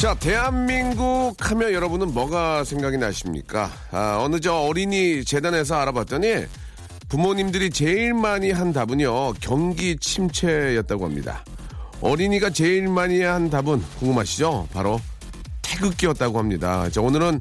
자, 0.00 0.14
대한민국 0.14 1.34
하면 1.38 1.72
여러분은 1.72 2.14
뭐가 2.14 2.62
생각이 2.62 2.98
나십니까? 2.98 3.68
아, 3.90 4.18
어느 4.20 4.38
저 4.38 4.54
어린이 4.54 5.24
재단에서 5.24 5.74
알아봤더니 5.74 6.44
부모님들이 7.08 7.70
제일 7.70 8.14
많이 8.14 8.52
한 8.52 8.72
답은요, 8.72 9.32
경기 9.40 9.96
침체였다고 9.96 11.04
합니다. 11.04 11.44
어린이가 12.00 12.50
제일 12.50 12.86
많이 12.88 13.22
한 13.22 13.50
답은 13.50 13.82
궁금하시죠? 13.98 14.68
바로 14.72 15.00
태극기였다고 15.62 16.38
합니다. 16.38 16.88
자, 16.90 17.00
오늘은 17.00 17.40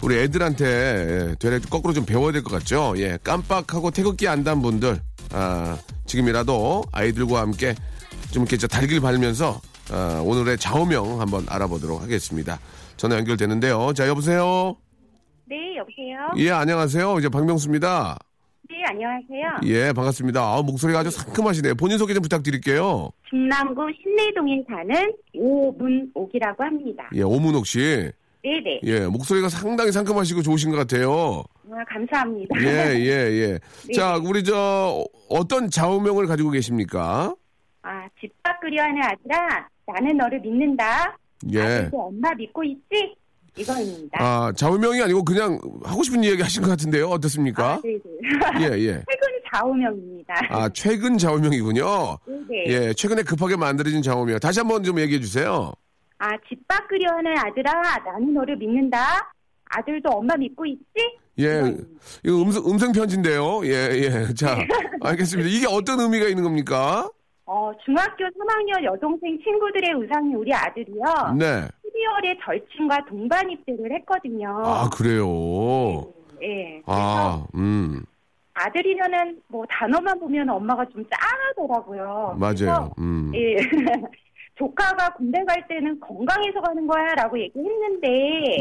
우리 0.00 0.18
애들한테 0.18 1.34
되레 1.40 1.58
거꾸로 1.68 1.92
좀 1.94 2.04
배워야 2.04 2.30
될 2.30 2.44
것 2.44 2.52
같죠? 2.52 2.94
예, 2.98 3.18
깜빡하고 3.24 3.90
태극기 3.90 4.28
안단 4.28 4.62
분들, 4.62 5.00
아, 5.32 5.76
지금이라도 6.06 6.84
아이들과 6.92 7.40
함께 7.40 7.74
좀 8.30 8.44
이렇게 8.44 8.56
저 8.56 8.68
달기를 8.68 9.00
바르면서 9.00 9.60
아, 9.90 10.22
오늘의 10.24 10.58
좌우명 10.58 11.20
한번 11.20 11.46
알아보도록 11.48 12.02
하겠습니다. 12.02 12.58
전화 12.96 13.16
연결되는데요. 13.16 13.92
자, 13.94 14.06
여보세요? 14.08 14.76
네, 15.46 15.76
여보세요? 15.76 16.28
예, 16.36 16.50
안녕하세요. 16.50 17.18
이제 17.18 17.28
박명수입니다. 17.28 18.18
네, 18.68 18.82
안녕하세요. 18.86 19.60
예, 19.64 19.92
반갑습니다. 19.94 20.40
아, 20.42 20.62
목소리가 20.62 20.98
아주 21.00 21.10
상큼하시네요. 21.10 21.74
본인 21.76 21.96
소개 21.96 22.12
좀 22.12 22.22
부탁드릴게요. 22.22 23.10
중남구 23.30 23.86
신내동에 24.02 24.62
사는 24.68 25.12
오문옥이라고 25.34 26.64
합니다. 26.64 27.08
예, 27.14 27.22
오문옥 27.22 27.66
씨. 27.66 28.10
네네. 28.44 28.80
예, 28.84 29.06
목소리가 29.06 29.48
상당히 29.48 29.90
상큼하시고 29.90 30.42
좋으신 30.42 30.70
것 30.70 30.76
같아요. 30.76 31.42
아, 31.70 31.84
감사합니다. 31.88 32.60
예, 32.60 32.66
예, 33.00 33.58
예. 33.88 33.92
자, 33.94 34.16
우리 34.22 34.44
저, 34.44 35.02
어떤 35.30 35.70
좌우명을 35.70 36.26
가지고 36.26 36.50
계십니까? 36.50 37.34
아, 37.82 38.06
집밥 38.20 38.60
끓여하는 38.60 39.02
아들아, 39.02 39.66
나는 39.92 40.16
너를 40.16 40.40
믿는다. 40.40 41.16
예. 41.52 41.60
아들도 41.62 41.98
엄마 42.00 42.34
믿고 42.34 42.62
있지? 42.64 43.14
이거입니다. 43.56 44.18
아, 44.20 44.52
좌우명이 44.54 45.02
아니고 45.02 45.24
그냥 45.24 45.58
하고 45.82 46.02
싶은 46.02 46.22
이야기 46.22 46.42
하신 46.42 46.62
것 46.62 46.68
같은데요. 46.68 47.08
어떻습니까? 47.08 47.74
아, 47.74 47.80
네 47.82 47.98
네. 48.58 48.76
예, 48.76 48.78
예. 48.86 48.92
최근 49.08 49.28
좌우명입니다. 49.52 50.34
아, 50.50 50.68
최근 50.68 51.18
좌우명이군요. 51.18 52.18
네네. 52.26 52.64
예, 52.68 52.92
최근에 52.92 53.22
급하게 53.22 53.56
만들어진 53.56 54.02
좌우명. 54.02 54.38
다시 54.38 54.60
한번 54.60 54.84
좀 54.84 55.00
얘기해 55.00 55.20
주세요. 55.20 55.72
아, 56.18 56.28
집밥 56.48 56.86
끓여하는 56.88 57.36
아들아, 57.38 57.72
나는 58.04 58.34
너를 58.34 58.56
믿는다. 58.56 59.32
아들도 59.70 60.08
엄마 60.10 60.36
믿고 60.36 60.64
있지? 60.66 60.82
예. 61.40 61.76
이거 62.24 62.42
음성, 62.42 62.64
음성 62.66 62.92
편지인데요. 62.92 63.64
예, 63.64 63.90
예. 63.92 64.34
자, 64.34 64.56
알겠습니다. 65.02 65.48
이게 65.48 65.66
어떤 65.68 66.00
의미가 66.00 66.26
있는 66.26 66.42
겁니까? 66.44 67.08
어, 67.50 67.72
중학교 67.82 68.24
3학년 68.24 68.84
여동생 68.84 69.38
친구들의 69.42 69.92
의상이 69.96 70.34
우리 70.34 70.52
아들이요. 70.52 71.02
네. 71.38 71.66
12월에 71.82 72.38
절친과 72.44 73.06
동반 73.06 73.50
입대를 73.50 73.90
했거든요. 73.96 74.50
아, 74.66 74.90
그래요. 74.90 76.12
예. 76.42 76.82
그래서 76.84 76.84
아, 76.86 77.46
음, 77.54 78.04
아들이면은 78.52 79.40
뭐 79.48 79.64
단어만 79.70 80.20
보면 80.20 80.46
엄마가 80.50 80.84
좀 80.90 81.02
짠하더라고요. 81.08 82.36
맞아요. 82.38 82.54
그래서, 82.54 82.94
음. 82.98 83.32
예. 83.34 83.56
조카가 84.56 85.14
군대 85.14 85.42
갈 85.44 85.66
때는 85.68 85.98
건강해서 86.00 86.60
가는 86.60 86.86
거야 86.86 87.14
라고 87.14 87.38
얘기했는데 87.38 88.08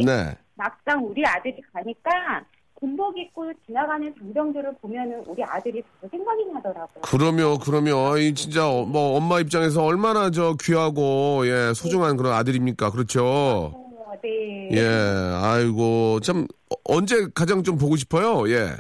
네. 0.06 0.38
막상 0.56 1.04
우리 1.04 1.26
아들이 1.26 1.60
가니까 1.74 2.46
군복 2.80 3.18
입고 3.18 3.52
지나가는 3.66 4.14
장병들을 4.20 4.76
보면은 4.82 5.24
우리 5.26 5.44
아들이 5.44 5.82
생각이 6.12 6.46
나더라고요. 6.54 7.02
그러면, 7.02 7.58
그러면, 7.58 8.20
이 8.20 8.36
진짜, 8.36 8.70
어, 8.70 8.86
뭐, 8.86 9.18
엄마 9.18 9.40
입장에서 9.40 9.84
얼마나 9.84 10.30
저 10.30 10.56
귀하고, 10.62 11.48
예, 11.48 11.74
소중한 11.74 12.18
그런 12.18 12.34
아들입니까? 12.34 12.92
그렇죠. 12.92 13.26
어, 13.26 14.14
네. 14.22 14.70
예, 14.74 14.86
아이고, 15.42 16.20
참, 16.20 16.46
어, 16.70 16.76
언제 16.86 17.28
가장 17.34 17.64
좀 17.64 17.80
보고 17.80 17.96
싶어요? 17.96 18.48
예. 18.52 18.76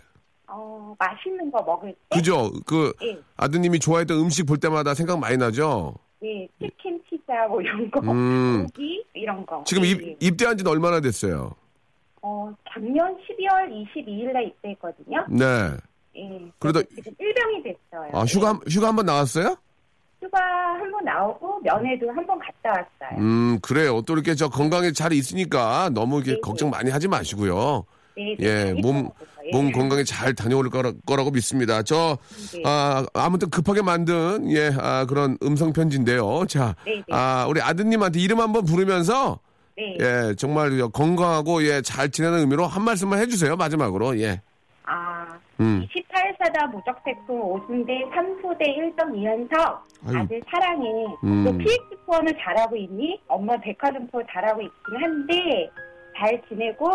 어, 0.48 0.96
맛있는 1.00 1.50
거 1.50 1.64
먹을 1.64 1.92
때. 2.10 2.18
그죠? 2.20 2.52
그, 2.68 2.94
예. 3.04 3.18
아드님이 3.38 3.80
좋아했던 3.80 4.20
음식 4.20 4.46
볼 4.46 4.60
때마다 4.60 4.94
생각 4.94 5.18
많이 5.18 5.38
나죠? 5.38 5.96
예, 6.24 6.48
치킨, 6.62 7.02
피자 7.10 7.48
뭐 7.48 7.60
이런 7.62 7.90
거, 7.90 8.00
음. 8.02 8.68
고기 8.68 9.04
이런 9.16 9.44
거. 9.44 9.64
지금 9.66 9.84
예, 9.86 9.90
입, 9.90 10.04
예. 10.04 10.16
입대한 10.20 10.56
지는 10.56 10.72
얼마나 10.72 11.00
됐어요? 11.00 11.56
어, 12.28 12.54
작년 12.70 13.16
12월 13.16 13.70
22일에 13.72 14.48
입대했거든요. 14.48 15.26
네. 15.30 15.46
예. 16.18 16.52
그래도- 16.60 16.84
지금 16.84 17.14
일병이 17.18 17.64
됐어요. 17.64 18.10
아, 18.14 18.22
휴가, 18.24 18.50
한- 18.50 18.60
휴가 18.70 18.88
한 18.90 18.96
번 18.98 19.06
나왔어요? 19.06 19.56
휴가 20.22 20.40
한 20.42 20.92
번 20.92 21.06
나오고 21.06 21.62
면회도 21.62 22.10
한 22.12 22.26
번 22.28 22.38
갔다 22.40 22.70
왔어요. 22.70 23.20
음, 23.20 23.60
그래요. 23.62 24.02
또 24.02 24.14
이렇게 24.14 24.36
저 24.36 24.50
건강에 24.50 24.92
잘 24.92 25.14
있으니까 25.14 25.90
너무 25.94 26.18
이렇게 26.18 26.34
네, 26.34 26.40
걱정 26.42 26.70
많이 26.70 26.90
하지 26.90 27.08
마시고요. 27.08 27.86
네, 28.18 28.36
네, 28.40 28.46
예, 28.46 28.74
몸. 28.82 29.10
예. 29.46 29.52
몸 29.52 29.72
건강에 29.72 30.04
잘 30.04 30.34
다녀올 30.34 30.70
거라, 30.70 30.92
거라 31.06 31.24
고 31.24 31.32
믿습니다. 31.32 31.82
저, 31.84 32.18
네. 32.54 32.64
아, 32.66 33.06
아무튼 33.14 33.50
급하게 33.50 33.82
만든, 33.82 34.52
예, 34.52 34.72
아, 34.78 35.06
그런 35.06 35.38
음성 35.42 35.72
편지인데요. 35.72 36.46
자, 36.50 36.76
네, 36.84 36.96
네. 36.96 37.04
아, 37.12 37.46
우리 37.48 37.62
아드님한테 37.62 38.20
이름 38.20 38.42
한번 38.42 38.66
부르면서, 38.66 39.40
네. 39.78 39.96
예, 40.00 40.34
정말 40.36 40.72
건강하고, 40.92 41.64
예, 41.64 41.82
잘 41.82 42.10
지내는 42.10 42.40
의미로 42.40 42.66
한 42.66 42.84
말씀만 42.84 43.20
해주세요. 43.20 43.56
마지막으로, 43.56 44.20
예. 44.20 44.42
아, 44.86 45.28
음. 45.60 45.86
18사다 45.94 46.72
무적택도 46.72 47.66
5중대 47.68 48.10
3소대 48.12 48.62
1점 48.62 49.16
이현석 49.18 49.88
아유. 50.08 50.18
아들 50.20 50.42
사랑해. 50.50 50.90
음. 51.24 51.44
너 51.44 51.52
PX 51.58 51.78
투어는 52.06 52.34
잘하고 52.40 52.76
있니? 52.76 53.22
엄마 53.28 53.58
백화점 53.58 54.08
투어 54.10 54.22
잘하고 54.32 54.62
있긴 54.62 55.04
한데 55.04 55.70
잘 56.18 56.42
지내고 56.48 56.88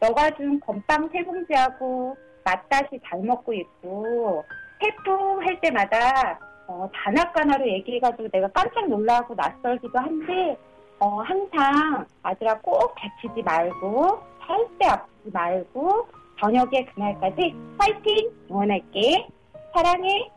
너가 0.00 0.30
준 0.36 0.58
건빵 0.60 1.08
세 1.12 1.22
봉지하고 1.24 2.16
맛다시 2.44 2.98
잘 3.08 3.20
먹고 3.20 3.52
있고 3.52 4.44
태프 4.80 5.38
할 5.44 5.60
때마다 5.60 6.38
어, 6.68 6.88
단아까나로 6.92 7.66
얘기해가지고 7.68 8.28
내가 8.32 8.48
깜짝 8.48 8.88
놀라고 8.88 9.34
낯설기도 9.34 9.98
한데 9.98 10.56
어, 10.98 11.20
항상 11.20 12.06
아들아 12.22 12.58
꼭 12.60 12.94
다치지 12.94 13.42
말고 13.42 14.18
절대 14.46 14.86
아프지 14.86 15.30
말고 15.32 16.08
저녁에 16.40 16.84
그날까지 16.94 17.54
파이팅! 17.78 18.30
응원할게. 18.50 19.26
사랑해. 19.74 20.30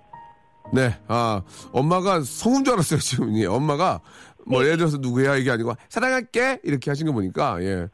네, 0.71 0.91
아, 1.07 1.41
엄마가 1.71 2.21
성운 2.21 2.63
줄 2.63 2.73
알았어요, 2.75 2.99
지금. 2.99 3.35
예, 3.37 3.45
엄마가, 3.45 4.01
뭐, 4.49 4.63
예를 4.65 4.77
들어서 4.77 4.97
누구야, 4.97 5.35
이게 5.35 5.51
아니고, 5.51 5.73
사랑할게! 5.89 6.59
이렇게 6.63 6.89
하신 6.89 7.05
거 7.07 7.13
보니까, 7.13 7.61
예. 7.61 7.87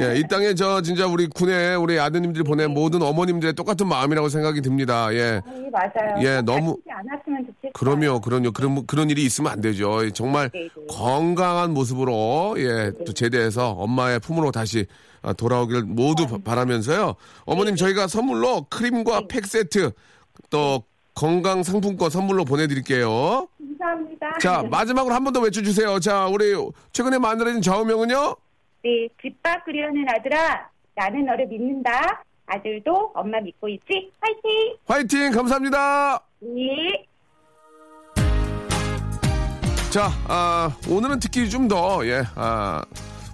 예, 0.00 0.16
이 0.18 0.22
땅에 0.28 0.54
저, 0.54 0.80
진짜 0.80 1.06
우리 1.06 1.26
군에 1.26 1.74
우리 1.74 1.98
아드님들이 1.98 2.44
보낸 2.44 2.72
모든 2.72 3.02
어머님들의 3.02 3.54
똑같은 3.54 3.88
마음이라고 3.88 4.28
생각이 4.28 4.60
듭니다, 4.62 5.12
예. 5.12 5.40
네, 5.44 5.70
맞아요 5.72 6.22
예, 6.22 6.36
꼭 6.36 6.44
너무- 6.44 6.78
그럼요, 7.74 8.20
그럼요. 8.20 8.52
그런, 8.52 8.86
그런 8.86 9.10
일이 9.10 9.24
있으면 9.24 9.50
안 9.52 9.60
되죠. 9.60 10.08
정말 10.12 10.50
네, 10.50 10.68
네. 10.74 10.86
건강한 10.88 11.74
모습으로, 11.74 12.54
예, 12.58 12.92
또 13.04 13.12
제대해서 13.12 13.70
엄마의 13.72 14.20
품으로 14.20 14.52
다시 14.52 14.86
아, 15.20 15.32
돌아오길 15.32 15.82
모두 15.82 16.28
바- 16.28 16.38
바라면서요. 16.38 17.16
어머님, 17.44 17.74
저희가 17.74 18.06
선물로 18.06 18.66
크림과 18.70 19.22
팩 19.28 19.46
세트, 19.46 19.90
또 20.48 20.84
건강 21.22 21.64
상품권 21.64 22.10
선물로 22.10 22.44
보내드릴게요. 22.44 23.48
감사합니다. 23.58 24.38
자, 24.38 24.62
마지막으로 24.70 25.12
한 25.12 25.24
번 25.24 25.32
더 25.32 25.40
외쳐주세요. 25.40 25.98
자, 25.98 26.26
우리 26.28 26.54
최근에 26.92 27.18
만들어진 27.18 27.60
좌우명은요? 27.60 28.36
네, 28.84 29.08
집밥 29.20 29.64
끓이려는 29.64 30.06
아들아, 30.08 30.68
나는 30.94 31.26
너를 31.26 31.48
믿는다. 31.48 32.22
아들도 32.46 33.10
엄마 33.16 33.40
믿고 33.40 33.68
있지? 33.68 34.12
화이팅! 34.20 34.76
화이팅! 34.86 35.32
감사합니다! 35.32 36.20
네. 36.38 37.04
자, 39.90 40.08
아, 40.28 40.70
오늘은 40.88 41.18
특히 41.18 41.50
좀 41.50 41.66
더, 41.66 42.06
예, 42.06 42.22
아, 42.36 42.80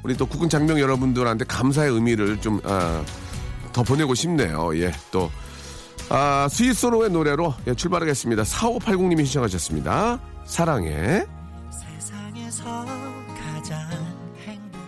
우리 0.03 0.17
또 0.17 0.25
국군 0.25 0.49
장병 0.49 0.81
여러분들한테 0.81 1.45
감사의 1.45 1.91
의미를 1.93 2.41
좀, 2.41 2.61
아, 2.65 3.05
더 3.75 3.83
보내고 3.83 4.15
싶네요. 4.15 4.75
예, 4.81 4.91
또, 5.13 5.31
아, 6.11 6.49
스위스로의 6.49 7.11
노래로 7.11 7.55
예, 7.67 7.75
출발하겠습니다. 7.75 8.43
4580님이 8.43 9.25
신청하셨습니다. 9.25 10.21
사랑해. 10.45 11.25
세상에서 11.71 12.65
가장 13.29 13.81
행복한 14.47 14.83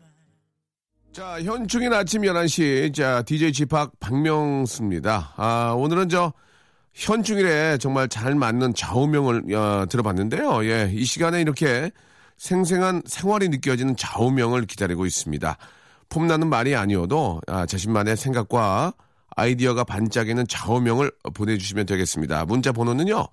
날 0.00 0.10
자, 1.12 1.40
현충일 1.42 1.94
아침 1.94 2.22
11시, 2.22 2.94
자, 2.94 3.22
DJ 3.22 3.52
지팍 3.52 4.00
박명수입니다. 4.00 5.34
아, 5.36 5.74
오늘은 5.76 6.08
저, 6.08 6.32
현충일에 6.92 7.78
정말 7.78 8.08
잘 8.08 8.34
맞는 8.34 8.74
좌우명을 8.74 9.54
어, 9.54 9.86
들어봤는데요. 9.88 10.64
예, 10.64 10.90
이 10.92 11.04
시간에 11.04 11.40
이렇게 11.40 11.90
생생한 12.36 13.02
생활이 13.06 13.48
느껴지는 13.48 13.96
좌우명을 13.96 14.66
기다리고 14.66 15.06
있습니다. 15.06 15.56
폼나는 16.08 16.48
말이 16.48 16.74
아니어도 16.74 17.40
아, 17.46 17.64
자신만의 17.66 18.16
생각과 18.16 18.92
아이디어가 19.36 19.84
반짝이는 19.84 20.48
좌우명을 20.48 21.12
보내주시면 21.34 21.86
되겠습니다. 21.86 22.46
문자 22.46 22.72
번호는요. 22.72 23.28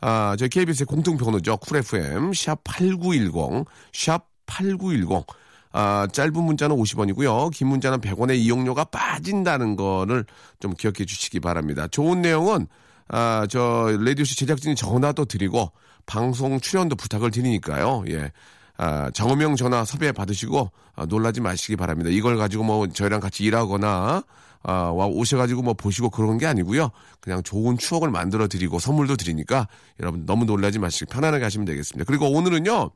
아, 0.00 0.36
저희 0.38 0.48
KBS의 0.48 0.86
공통 0.86 1.16
번호죠. 1.16 1.56
쿨 1.58 1.78
FM 1.78 2.32
샵 2.32 2.62
8910 2.64 3.66
샵 3.92 4.26
8910 4.46 5.26
아, 5.72 6.06
짧은 6.12 6.32
문자는 6.32 6.76
50원이고요. 6.76 7.52
긴 7.52 7.68
문자는 7.68 8.00
100원의 8.00 8.36
이용료가 8.38 8.84
빠진다는 8.84 9.76
거를 9.76 10.24
좀 10.60 10.72
기억해 10.74 11.04
주시기 11.04 11.40
바랍니다. 11.40 11.88
좋은 11.88 12.22
내용은 12.22 12.68
아, 13.08 13.46
저 13.50 13.96
라디오씨 14.00 14.36
제작진이 14.36 14.76
전화도 14.76 15.24
드리고 15.24 15.72
방송 16.06 16.60
출연도 16.60 16.96
부탁을 16.96 17.30
드리니까요. 17.30 18.04
예. 18.08 18.30
아, 18.76 19.10
정호명 19.10 19.56
전화 19.56 19.84
섭외 19.84 20.12
받으시고 20.12 20.70
아, 20.94 21.06
놀라지 21.06 21.40
마시기 21.40 21.74
바랍니다. 21.74 22.10
이걸 22.10 22.36
가지고 22.36 22.62
뭐 22.62 22.86
저희랑 22.86 23.20
같이 23.20 23.44
일하거나 23.44 24.22
아, 24.62 24.72
와 24.90 25.06
오셔가지고 25.06 25.62
뭐 25.62 25.74
보시고 25.74 26.10
그런 26.10 26.38
게 26.38 26.46
아니고요. 26.46 26.90
그냥 27.20 27.42
좋은 27.42 27.78
추억을 27.78 28.10
만들어 28.10 28.48
드리고 28.48 28.78
선물도 28.78 29.16
드리니까 29.16 29.68
여러분 30.00 30.26
너무 30.26 30.44
놀라지 30.44 30.78
마시고 30.78 31.10
편안하게 31.10 31.44
하시면 31.44 31.64
되겠습니다. 31.64 32.04
그리고 32.06 32.30
오늘은요. 32.30 32.90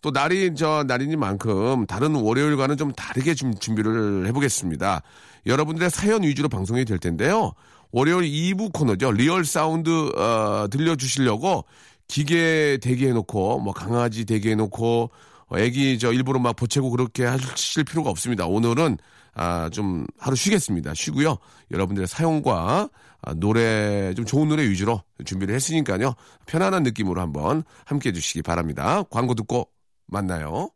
또 0.00 0.10
날이 0.10 0.54
저 0.54 0.84
날이니만큼 0.86 1.86
다른 1.86 2.14
월요일과는 2.14 2.76
좀 2.76 2.92
다르게 2.92 3.34
좀 3.34 3.54
준비를 3.54 4.26
해보겠습니다. 4.26 5.00
여러분들의 5.46 5.88
사연 5.88 6.22
위주로 6.22 6.50
방송이 6.50 6.84
될 6.84 6.98
텐데요. 6.98 7.52
월요일 7.90 8.30
2부 8.30 8.72
코너죠. 8.72 9.12
real 9.12 9.46
sound 9.46 9.88
어, 10.16 10.66
들려주시려고 10.70 11.64
기계 12.06 12.78
대기해놓고 12.82 13.60
뭐 13.60 13.72
강아지 13.72 14.24
대기해놓고 14.26 15.10
어, 15.46 15.58
애기 15.58 15.98
저 15.98 16.12
일부러 16.12 16.38
막 16.38 16.54
보채고 16.56 16.90
그렇게 16.90 17.24
하실 17.24 17.84
필요가 17.84 18.10
없습니다. 18.10 18.46
오늘은 18.46 18.98
아, 19.34 19.68
좀 19.70 20.06
하루 20.18 20.36
쉬겠습니다. 20.36 20.94
쉬고요. 20.94 21.36
여러분들의 21.70 22.06
사연과 22.06 22.88
아, 23.22 23.34
노래 23.34 24.12
좀 24.14 24.24
좋은 24.24 24.48
노래 24.48 24.68
위주로 24.68 25.02
준비를 25.24 25.54
했으니까요. 25.54 26.14
편안한 26.46 26.82
느낌으로 26.82 27.20
한번 27.20 27.64
함께 27.84 28.10
해주시기 28.10 28.42
바랍니다. 28.42 29.02
광고 29.10 29.34
듣고 29.34 29.68
만나요. 30.06 30.70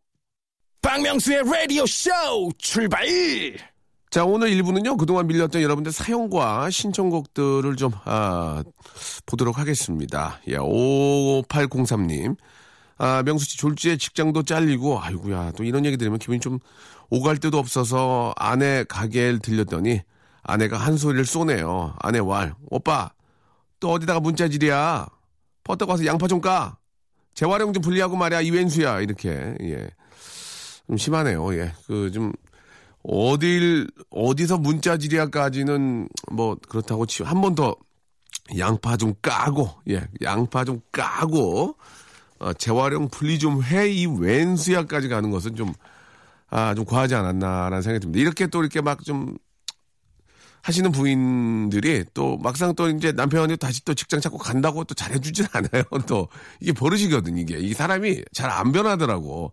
박명수의 0.82 1.42
라디오 1.44 1.84
쇼 1.86 2.10
출발! 2.58 3.06
자, 4.10 4.24
오늘 4.24 4.48
1부는요, 4.50 4.96
그동안 4.96 5.26
밀렸던 5.26 5.60
여러분들 5.60 5.92
사연과 5.92 6.70
신청곡들을 6.70 7.76
좀, 7.76 7.92
아, 8.04 8.64
보도록 9.26 9.58
하겠습니다. 9.58 10.40
예, 10.48 10.56
5803님. 10.56 12.36
아, 12.96 13.22
명수 13.22 13.44
씨 13.44 13.58
졸지에 13.58 13.98
직장도 13.98 14.44
잘리고, 14.44 14.98
아이고야, 14.98 15.52
또 15.56 15.64
이런 15.64 15.84
얘기 15.84 15.98
들으면 15.98 16.18
기분이 16.18 16.40
좀 16.40 16.58
오갈 17.10 17.38
데도 17.38 17.58
없어서 17.58 18.34
아내 18.36 18.84
가게를 18.84 19.38
들렸더니 19.40 20.02
아내가 20.42 20.76
한 20.76 20.96
소리를 20.96 21.24
쏘네요. 21.24 21.94
아내 22.00 22.18
왈. 22.18 22.54
오빠, 22.70 23.10
또 23.80 23.92
어디다가 23.92 24.20
문자질이야? 24.20 25.06
퍼떡 25.64 25.88
와서 25.90 26.04
양파 26.06 26.26
좀 26.26 26.40
까? 26.40 26.76
재활용 27.34 27.72
좀 27.72 27.82
분리하고 27.82 28.16
말이야, 28.16 28.40
이웬수야. 28.40 29.00
이렇게, 29.00 29.54
예. 29.60 29.88
좀 30.86 30.96
심하네요. 30.96 31.54
예. 31.54 31.72
그, 31.86 32.10
좀, 32.10 32.32
어딜, 33.04 33.86
어디서 34.10 34.58
문자질이야까지는 34.58 36.08
뭐, 36.32 36.56
그렇다고 36.68 37.06
치, 37.06 37.22
한 37.22 37.40
번 37.40 37.54
더 37.54 37.76
양파 38.58 38.96
좀 38.96 39.14
까고, 39.22 39.70
예. 39.90 40.02
양파 40.22 40.64
좀 40.64 40.80
까고, 40.90 41.76
어, 42.40 42.52
재활용 42.54 43.08
분리 43.08 43.38
좀 43.38 43.62
해, 43.62 43.88
이 43.90 44.06
웬수야까지 44.06 45.08
가는 45.08 45.30
것은 45.30 45.54
좀, 45.54 45.72
아, 46.50 46.74
좀 46.74 46.84
과하지 46.84 47.14
않았나라는 47.14 47.82
생각이 47.82 48.00
듭니다. 48.02 48.20
이렇게 48.20 48.46
또 48.46 48.60
이렇게 48.60 48.80
막 48.80 49.04
좀, 49.04 49.36
하시는 50.62 50.90
부인들이 50.92 52.04
또 52.14 52.36
막상 52.38 52.74
또 52.74 52.88
이제 52.88 53.12
남편이 53.12 53.56
다시 53.56 53.84
또 53.84 53.94
직장 53.94 54.20
찾고 54.20 54.38
간다고 54.38 54.84
또 54.84 54.94
잘해주진 54.94 55.46
않아요. 55.52 55.84
또 56.06 56.28
이게 56.60 56.72
버릇이거든 56.72 57.38
이게 57.38 57.58
이 57.58 57.72
사람이 57.74 58.22
잘 58.32 58.50
안 58.50 58.72
변하더라고. 58.72 59.52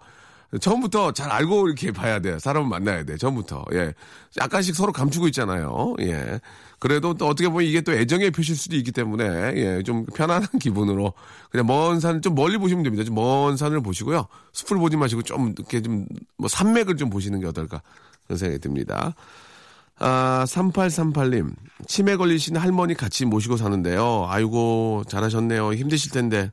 처음부터 0.59 1.11
잘 1.13 1.31
알고 1.31 1.67
이렇게 1.67 1.91
봐야 1.91 2.19
돼. 2.19 2.37
사람을 2.39 2.69
만나야 2.69 3.03
돼. 3.03 3.17
처음부터. 3.17 3.65
예. 3.73 3.93
약간씩 4.37 4.75
서로 4.75 4.91
감추고 4.91 5.27
있잖아요. 5.27 5.95
예. 6.01 6.39
그래도 6.79 7.13
또 7.13 7.27
어떻게 7.27 7.47
보면 7.49 7.65
이게 7.65 7.81
또 7.81 7.93
애정의 7.93 8.31
표시일 8.31 8.57
수도 8.57 8.75
있기 8.75 8.91
때문에, 8.91 9.23
예. 9.55 9.83
좀 9.83 10.05
편안한 10.05 10.47
기분으로 10.59 11.13
그냥 11.49 11.65
먼 11.67 11.99
산, 11.99 12.21
좀 12.21 12.35
멀리 12.35 12.57
보시면 12.57 12.83
됩니다. 12.83 13.03
좀 13.03 13.15
먼 13.15 13.57
산을 13.57 13.81
보시고요. 13.81 14.27
숲을 14.53 14.77
보지 14.77 14.97
마시고 14.97 15.21
좀 15.23 15.53
이렇게 15.57 15.81
좀 15.81 16.05
뭐 16.37 16.47
산맥을 16.49 16.97
좀 16.97 17.09
보시는 17.09 17.39
게 17.39 17.47
어떨까. 17.47 17.81
그런 18.25 18.37
생각이 18.37 18.59
듭니다. 18.59 19.15
아, 19.97 20.43
3838님. 20.47 21.53
치매 21.87 22.17
걸리신 22.17 22.57
할머니 22.57 22.93
같이 22.93 23.25
모시고 23.25 23.55
사는데요. 23.57 24.25
아이고, 24.27 25.03
잘하셨네요. 25.07 25.73
힘드실 25.73 26.11
텐데. 26.11 26.51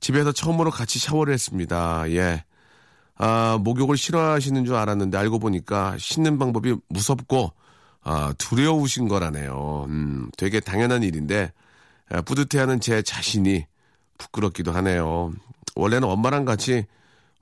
집에서 0.00 0.32
처음으로 0.32 0.70
같이 0.70 0.98
샤워를 0.98 1.32
했습니다. 1.32 2.04
예. 2.10 2.44
아, 3.22 3.58
목욕을 3.60 3.98
싫어하시는 3.98 4.64
줄 4.64 4.76
알았는데 4.76 5.18
알고 5.18 5.40
보니까 5.40 5.94
씻는 5.98 6.38
방법이 6.38 6.74
무섭고, 6.88 7.52
아, 8.02 8.32
두려우신 8.38 9.08
거라네요. 9.08 9.84
음, 9.90 10.30
되게 10.38 10.58
당연한 10.58 11.02
일인데, 11.02 11.52
아, 12.08 12.22
뿌듯해하는 12.22 12.80
제 12.80 13.02
자신이 13.02 13.66
부끄럽기도 14.16 14.72
하네요. 14.72 15.34
원래는 15.76 16.08
엄마랑 16.08 16.46
같이 16.46 16.86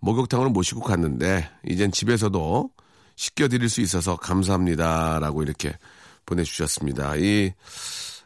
목욕탕을 0.01 0.49
모시고 0.49 0.81
갔는데, 0.81 1.49
이젠 1.65 1.93
집에서도 1.93 2.71
씻겨드릴 3.15 3.69
수 3.69 3.81
있어서 3.81 4.17
감사합니다라고 4.17 5.45
이렇게 5.45 5.79
보내주셨습니다. 6.27 7.15
이, 7.19 7.53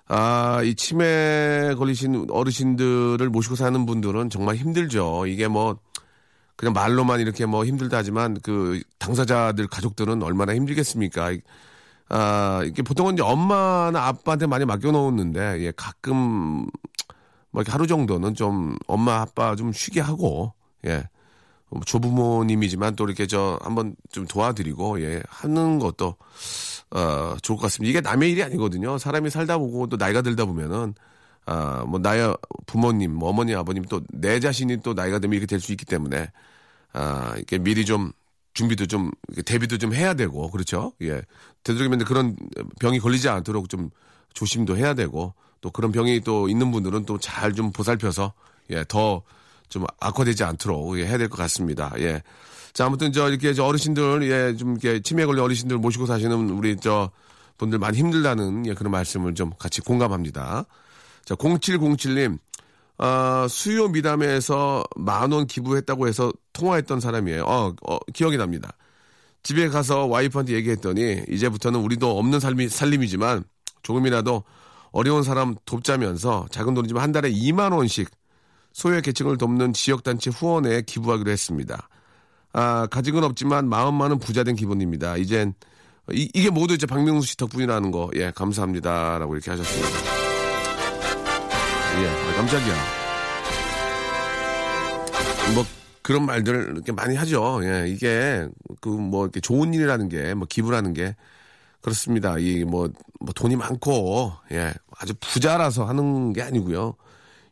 아, 0.08 0.62
이 0.64 0.74
치매 0.74 1.74
걸리신 1.76 2.28
어르신들을 2.30 3.28
모시고 3.28 3.56
사는 3.56 3.84
분들은 3.84 4.30
정말 4.30 4.56
힘들죠. 4.56 5.26
이게 5.26 5.48
뭐, 5.48 5.76
그냥 6.62 6.74
말로만 6.74 7.18
이렇게 7.18 7.44
뭐 7.44 7.64
힘들다 7.64 7.96
하지만 7.96 8.38
그 8.40 8.80
당사자들 9.00 9.66
가족들은 9.66 10.22
얼마나 10.22 10.54
힘들겠습니까? 10.54 11.32
아, 12.08 12.62
이게 12.64 12.82
보통은 12.82 13.14
이제 13.14 13.22
엄마나 13.24 14.06
아빠한테 14.06 14.46
많이 14.46 14.64
맡겨놓는데, 14.64 15.60
예, 15.64 15.72
가끔, 15.76 16.66
뭐 17.50 17.64
하루 17.66 17.88
정도는 17.88 18.36
좀 18.36 18.76
엄마, 18.86 19.22
아빠 19.22 19.56
좀 19.56 19.72
쉬게 19.72 19.98
하고, 20.00 20.52
예, 20.86 21.02
뭐 21.68 21.80
조부모님이지만 21.84 22.94
또 22.94 23.06
이렇게 23.06 23.26
저 23.26 23.58
한번 23.62 23.96
좀 24.12 24.24
도와드리고 24.28 25.02
예 25.02 25.20
하는 25.28 25.80
것도 25.80 26.14
어 26.92 27.34
좋을 27.42 27.56
것 27.56 27.62
같습니다. 27.62 27.90
이게 27.90 28.00
남의 28.00 28.30
일이 28.30 28.42
아니거든요. 28.44 28.98
사람이 28.98 29.30
살다 29.30 29.58
보고 29.58 29.88
또 29.88 29.96
나이가 29.96 30.22
들다 30.22 30.44
보면은 30.44 30.94
아뭐 31.46 31.98
나의 31.98 32.36
부모님, 32.66 33.14
뭐 33.14 33.30
어머니, 33.30 33.52
아버님 33.56 33.84
또 33.86 34.00
내 34.12 34.38
자신이 34.38 34.76
또 34.82 34.94
나이가 34.94 35.18
되면 35.18 35.32
이렇게 35.34 35.46
될 35.46 35.58
수 35.60 35.72
있기 35.72 35.86
때문에 35.86 36.30
아 36.92 37.32
이렇게 37.36 37.58
미리 37.58 37.84
좀 37.84 38.12
준비도 38.54 38.86
좀 38.86 39.10
대비도 39.44 39.78
좀 39.78 39.94
해야 39.94 40.14
되고 40.14 40.50
그렇죠. 40.50 40.92
예 41.02 41.22
되도록이면 41.64 42.04
그런 42.04 42.36
병이 42.80 42.98
걸리지 43.00 43.28
않도록 43.28 43.68
좀 43.68 43.90
조심도 44.34 44.76
해야 44.76 44.94
되고 44.94 45.34
또 45.60 45.70
그런 45.70 45.92
병이 45.92 46.20
또 46.20 46.48
있는 46.48 46.70
분들은 46.70 47.04
또 47.06 47.18
잘 47.18 47.54
좀 47.54 47.72
보살펴서 47.72 48.32
예 48.70 48.84
더 48.84 49.22
좀 49.72 49.86
악화되지 50.00 50.44
않도록 50.44 50.98
예, 50.98 51.06
해야 51.06 51.16
될 51.16 51.30
것 51.30 51.38
같습니다. 51.38 51.90
예. 51.96 52.22
자, 52.74 52.84
아무튼 52.84 53.10
저 53.10 53.30
이렇게 53.30 53.54
저 53.54 53.64
어르신들, 53.64 54.22
예, 54.30 54.54
좀 54.54 54.72
이렇게 54.72 55.00
치매 55.00 55.24
걸린 55.24 55.42
어르신들 55.42 55.78
모시고 55.78 56.04
사시는 56.04 56.50
우리 56.50 56.76
저 56.76 57.10
분들 57.56 57.78
많이 57.78 57.96
힘들다는 57.96 58.66
예, 58.66 58.74
그런 58.74 58.90
말씀을 58.90 59.34
좀 59.34 59.50
같이 59.58 59.80
공감합니다. 59.80 60.66
자, 61.24 61.34
0707님, 61.36 62.38
아, 62.98 63.46
수요 63.48 63.88
미담에서 63.88 64.84
만 64.96 65.32
원 65.32 65.46
기부했다고 65.46 66.08
해서 66.08 66.32
통화했던 66.52 67.00
사람이에요. 67.00 67.44
어, 67.44 67.74
어, 67.88 67.98
기억이 68.12 68.36
납니다. 68.36 68.72
집에 69.42 69.68
가서 69.68 70.06
와이프한테 70.06 70.52
얘기했더니 70.54 71.22
이제부터는 71.28 71.80
우리도 71.80 72.18
없는 72.18 72.38
삶이, 72.38 72.68
살림이지만 72.68 73.44
조금이라도 73.82 74.44
어려운 74.92 75.22
사람 75.22 75.56
돕자면서 75.64 76.46
작은 76.50 76.74
돈이지만 76.74 77.02
한 77.02 77.12
달에 77.12 77.30
2만 77.32 77.72
원씩 77.72 78.08
소외 78.72 79.00
계층을 79.00 79.38
돕는 79.38 79.72
지역 79.72 80.02
단체 80.04 80.30
후원에 80.30 80.82
기부하기로 80.82 81.30
했습니다. 81.30 81.88
아, 82.52 82.86
가진 82.90 83.16
없지만 83.24 83.68
마음만은 83.68 84.18
부자된 84.18 84.54
기분입니다. 84.54 85.16
이젠 85.16 85.54
이, 86.10 86.28
게 86.28 86.50
모두 86.50 86.74
이제 86.74 86.86
박명수 86.86 87.26
씨 87.26 87.36
덕분이라는 87.36 87.90
거, 87.90 88.10
예, 88.14 88.30
감사합니다 88.34 89.18
라고 89.18 89.34
이렇게 89.34 89.50
하셨습니다. 89.50 90.21
예, 92.00 92.08
아, 92.08 92.36
깜짝이야. 92.36 92.74
뭐 95.54 95.64
그런 96.02 96.24
말들 96.26 96.72
이렇게 96.74 96.92
많이 96.92 97.14
하죠. 97.16 97.60
예, 97.64 97.86
이게 97.88 98.46
그 98.80 98.88
뭐 98.90 99.24
이렇게 99.24 99.40
좋은 99.40 99.74
일이라는 99.74 100.08
게 100.08 100.34
뭐 100.34 100.46
기부라는 100.48 100.94
게 100.94 101.14
그렇습니다. 101.82 102.38
이뭐 102.38 102.88
뭐 103.20 103.32
돈이 103.34 103.56
많고 103.56 104.32
예, 104.52 104.72
아주 104.98 105.14
부자라서 105.20 105.84
하는 105.84 106.32
게 106.32 106.42
아니고요. 106.42 106.94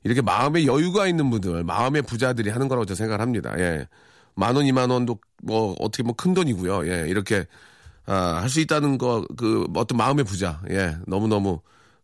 이렇게 0.05 0.23
마음에 0.23 0.65
여유가 0.67 1.07
있는 1.07 1.29
분들, 1.31 1.65
마음의 1.65 2.03
부자들이 2.03 2.49
하는 2.51 2.69
거라고 2.69 2.87
저는 2.87 2.97
생각을 2.97 3.21
합니다. 3.21 3.55
예. 3.59 3.87
만 4.35 4.57
원, 4.57 4.65
이만 4.65 4.89
원도 4.91 5.19
뭐 5.43 5.75
어떻게 5.79 6.03
뭐큰 6.03 6.33
돈이고요. 6.35 6.87
예. 6.89 7.07
이렇게 7.09 7.45
아, 8.07 8.39
할 8.41 8.49
수 8.49 8.61
있다는 8.61 8.97
거, 8.99 9.25
그 9.37 9.67
어떤 9.77 9.99
마음의 9.99 10.25
부자. 10.25 10.63
예. 10.71 10.97
너무너무 11.07 11.61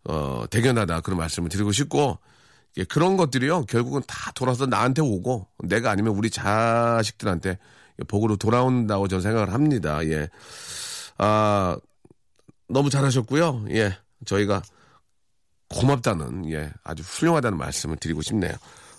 어, 0.08 0.44
대견하다. 0.50 1.00
그런 1.00 1.18
말씀을 1.18 1.48
드리고 1.48 1.72
싶고 1.72 2.18
예, 2.78 2.84
그런 2.84 3.16
것들이요. 3.16 3.64
결국은 3.64 4.02
다 4.06 4.30
돌아서 4.32 4.66
나한테 4.66 5.02
오고 5.02 5.48
내가 5.64 5.90
아니면 5.90 6.14
우리 6.14 6.30
자식들한테 6.30 7.58
복으로 8.08 8.36
돌아온다고 8.36 9.08
저는 9.08 9.22
생각을 9.22 9.52
합니다. 9.52 10.04
예. 10.06 10.28
아, 11.18 11.76
너무 12.68 12.90
잘하셨고요. 12.90 13.66
예. 13.70 13.96
저희가 14.26 14.62
고맙다는, 15.68 16.50
예. 16.52 16.72
아주 16.84 17.02
훌륭하다는 17.02 17.56
말씀을 17.56 17.96
드리고 17.96 18.22
싶네요. 18.22 18.52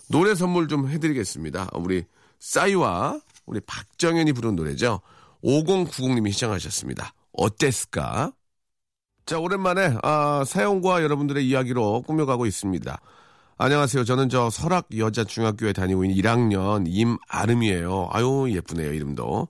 노래 0.08 0.34
선물 0.34 0.68
좀 0.68 0.88
해드리겠습니다. 0.88 1.68
우리 1.74 2.04
싸이와 2.40 3.20
우리 3.46 3.60
박정현이 3.60 4.32
부른 4.32 4.56
노래죠. 4.56 5.00
5090님이 5.44 6.32
시청하셨습니다. 6.32 7.12
어땠을까? 7.32 8.32
자, 9.28 9.38
오랜만에, 9.38 9.94
아, 10.02 10.42
사연과 10.46 11.02
여러분들의 11.02 11.46
이야기로 11.46 12.00
꾸며가고 12.06 12.46
있습니다. 12.46 12.98
안녕하세요. 13.58 14.04
저는 14.04 14.30
저 14.30 14.48
설악 14.48 14.86
여자 14.96 15.22
중학교에 15.22 15.74
다니고 15.74 16.02
있는 16.06 16.16
1학년 16.16 16.86
임아름이에요. 16.88 18.08
아유, 18.10 18.46
예쁘네요, 18.48 18.90
이름도. 18.90 19.48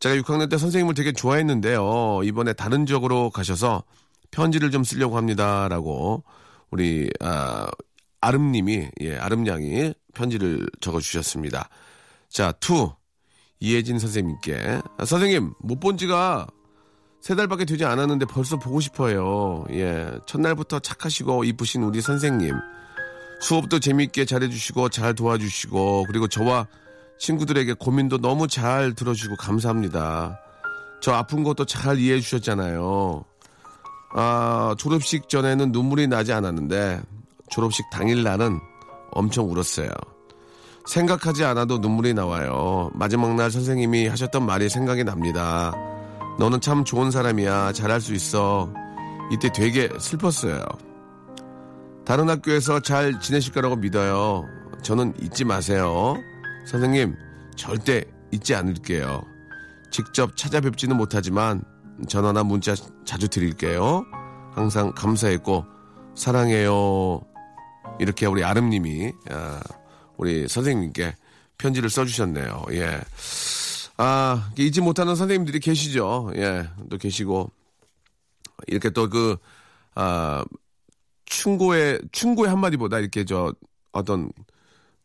제가 0.00 0.14
6학년 0.16 0.50
때 0.50 0.58
선생님을 0.58 0.92
되게 0.92 1.12
좋아했는데요. 1.12 2.20
이번에 2.24 2.52
다른 2.52 2.84
지역으로 2.84 3.30
가셔서 3.30 3.82
편지를 4.30 4.70
좀 4.70 4.84
쓰려고 4.84 5.16
합니다. 5.16 5.68
라고 5.68 6.22
우리, 6.70 7.08
아, 7.20 7.66
아름님이, 8.20 8.90
예, 9.00 9.16
아름양이 9.16 9.94
편지를 10.12 10.68
적어 10.82 11.00
주셨습니다. 11.00 11.70
자, 12.28 12.52
To. 12.60 12.92
이혜진 13.60 13.98
선생님께. 14.00 14.82
아, 14.98 15.04
선생님, 15.06 15.54
못 15.60 15.80
본 15.80 15.96
지가 15.96 16.46
세 17.20 17.34
달밖에 17.34 17.64
되지 17.64 17.84
않았는데 17.84 18.26
벌써 18.26 18.58
보고 18.58 18.80
싶어요. 18.80 19.64
예. 19.70 20.10
첫날부터 20.26 20.78
착하시고 20.78 21.44
이쁘신 21.44 21.82
우리 21.82 22.00
선생님. 22.00 22.54
수업도 23.40 23.78
재미있게 23.78 24.24
잘해주시고 24.24 24.88
잘 24.88 25.14
도와주시고 25.14 26.04
그리고 26.08 26.26
저와 26.26 26.66
친구들에게 27.18 27.74
고민도 27.74 28.18
너무 28.18 28.48
잘 28.48 28.94
들어주고 28.94 29.36
감사합니다. 29.36 30.40
저 31.00 31.12
아픈 31.12 31.44
것도 31.44 31.64
잘 31.64 31.98
이해해 31.98 32.20
주셨잖아요. 32.20 33.24
아, 34.14 34.74
졸업식 34.78 35.28
전에는 35.28 35.70
눈물이 35.70 36.06
나지 36.06 36.32
않았는데 36.32 37.00
졸업식 37.50 37.84
당일 37.90 38.22
날은 38.22 38.58
엄청 39.12 39.50
울었어요. 39.50 39.90
생각하지 40.86 41.44
않아도 41.44 41.78
눈물이 41.78 42.14
나와요. 42.14 42.90
마지막 42.94 43.34
날 43.34 43.50
선생님이 43.50 44.08
하셨던 44.08 44.44
말이 44.46 44.68
생각이 44.68 45.04
납니다. 45.04 45.72
너는 46.38 46.60
참 46.60 46.84
좋은 46.84 47.10
사람이야. 47.10 47.72
잘할 47.72 48.00
수 48.00 48.14
있어. 48.14 48.72
이때 49.32 49.50
되게 49.52 49.88
슬펐어요. 49.98 50.64
다른 52.04 52.30
학교에서 52.30 52.80
잘 52.80 53.20
지내실 53.20 53.52
거라고 53.52 53.76
믿어요. 53.76 54.44
저는 54.82 55.14
잊지 55.20 55.44
마세요. 55.44 56.16
선생님, 56.66 57.16
절대 57.56 58.04
잊지 58.30 58.54
않을게요. 58.54 59.22
직접 59.90 60.36
찾아뵙지는 60.36 60.96
못하지만 60.96 61.62
전화나 62.08 62.44
문자 62.44 62.74
자주 63.04 63.28
드릴게요. 63.28 64.04
항상 64.54 64.92
감사했고 64.94 65.64
사랑해요. 66.14 67.20
이렇게 67.98 68.26
우리 68.26 68.44
아름님이 68.44 69.12
아, 69.30 69.60
우리 70.16 70.46
선생님께 70.46 71.14
편지를 71.58 71.90
써주셨네요. 71.90 72.66
예. 72.72 73.00
아 73.98 74.50
잊지 74.56 74.80
못하는 74.80 75.14
선생님들이 75.16 75.60
계시죠. 75.60 76.32
예, 76.36 76.68
또 76.88 76.96
계시고 76.96 77.50
이렇게 78.66 78.90
또 78.90 79.08
그 79.08 79.36
아, 80.00 80.44
충고의 81.26 82.00
충고의 82.12 82.50
한마디보다 82.50 83.00
이렇게 83.00 83.24
저 83.24 83.52
어떤 83.90 84.30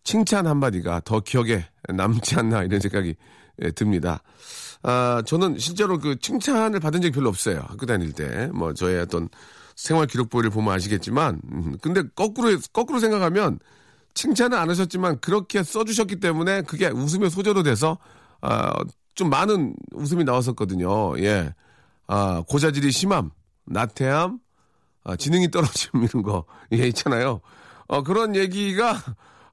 칭찬 0.04 0.46
한마디가 0.46 1.02
더 1.04 1.20
기억에 1.20 1.66
남지 1.90 2.36
않나 2.36 2.64
이런 2.64 2.80
생각이 2.80 3.16
예, 3.64 3.72
듭니다. 3.72 4.22
아, 4.84 5.24
저는 5.26 5.58
실제로 5.58 5.98
그 5.98 6.20
칭찬을 6.20 6.80
받은 6.80 7.02
적이 7.02 7.14
별로 7.14 7.30
없어요. 7.30 7.64
학교 7.68 7.86
다닐 7.88 8.14
때. 8.14 8.48
뭐, 8.54 8.74
저의 8.74 9.00
어떤 9.00 9.30
생활 9.76 10.06
기록부를 10.08 10.50
보면 10.50 10.74
아시겠지만, 10.74 11.42
음, 11.52 11.78
근데 11.82 12.04
거꾸로, 12.16 12.58
거꾸로 12.74 13.00
생각하면 13.00 13.60
칭찬을 14.14 14.58
안 14.58 14.70
하셨지만 14.70 15.20
그렇게 15.22 15.64
써주셨기 15.64 16.20
때문에 16.20 16.64
그게 16.64 16.88
웃음의 16.88 17.30
소재로 17.30 17.64
돼서, 17.64 17.98
아, 18.44 18.74
좀 19.16 19.30
많은 19.30 19.74
웃음이 19.94 20.26
나왔었거든요. 20.26 21.18
예. 21.20 21.54
아, 22.08 22.44
고자질이 22.48 22.92
심함, 22.92 23.32
나태함, 23.66 24.40
아, 25.06 25.16
지능이 25.16 25.48
이런 26.04 26.24
거, 26.24 26.46
예, 26.74 26.88
있잖아요. 26.90 27.40
어, 27.88 28.04
그런 28.04 28.36
얘기가, 28.36 28.98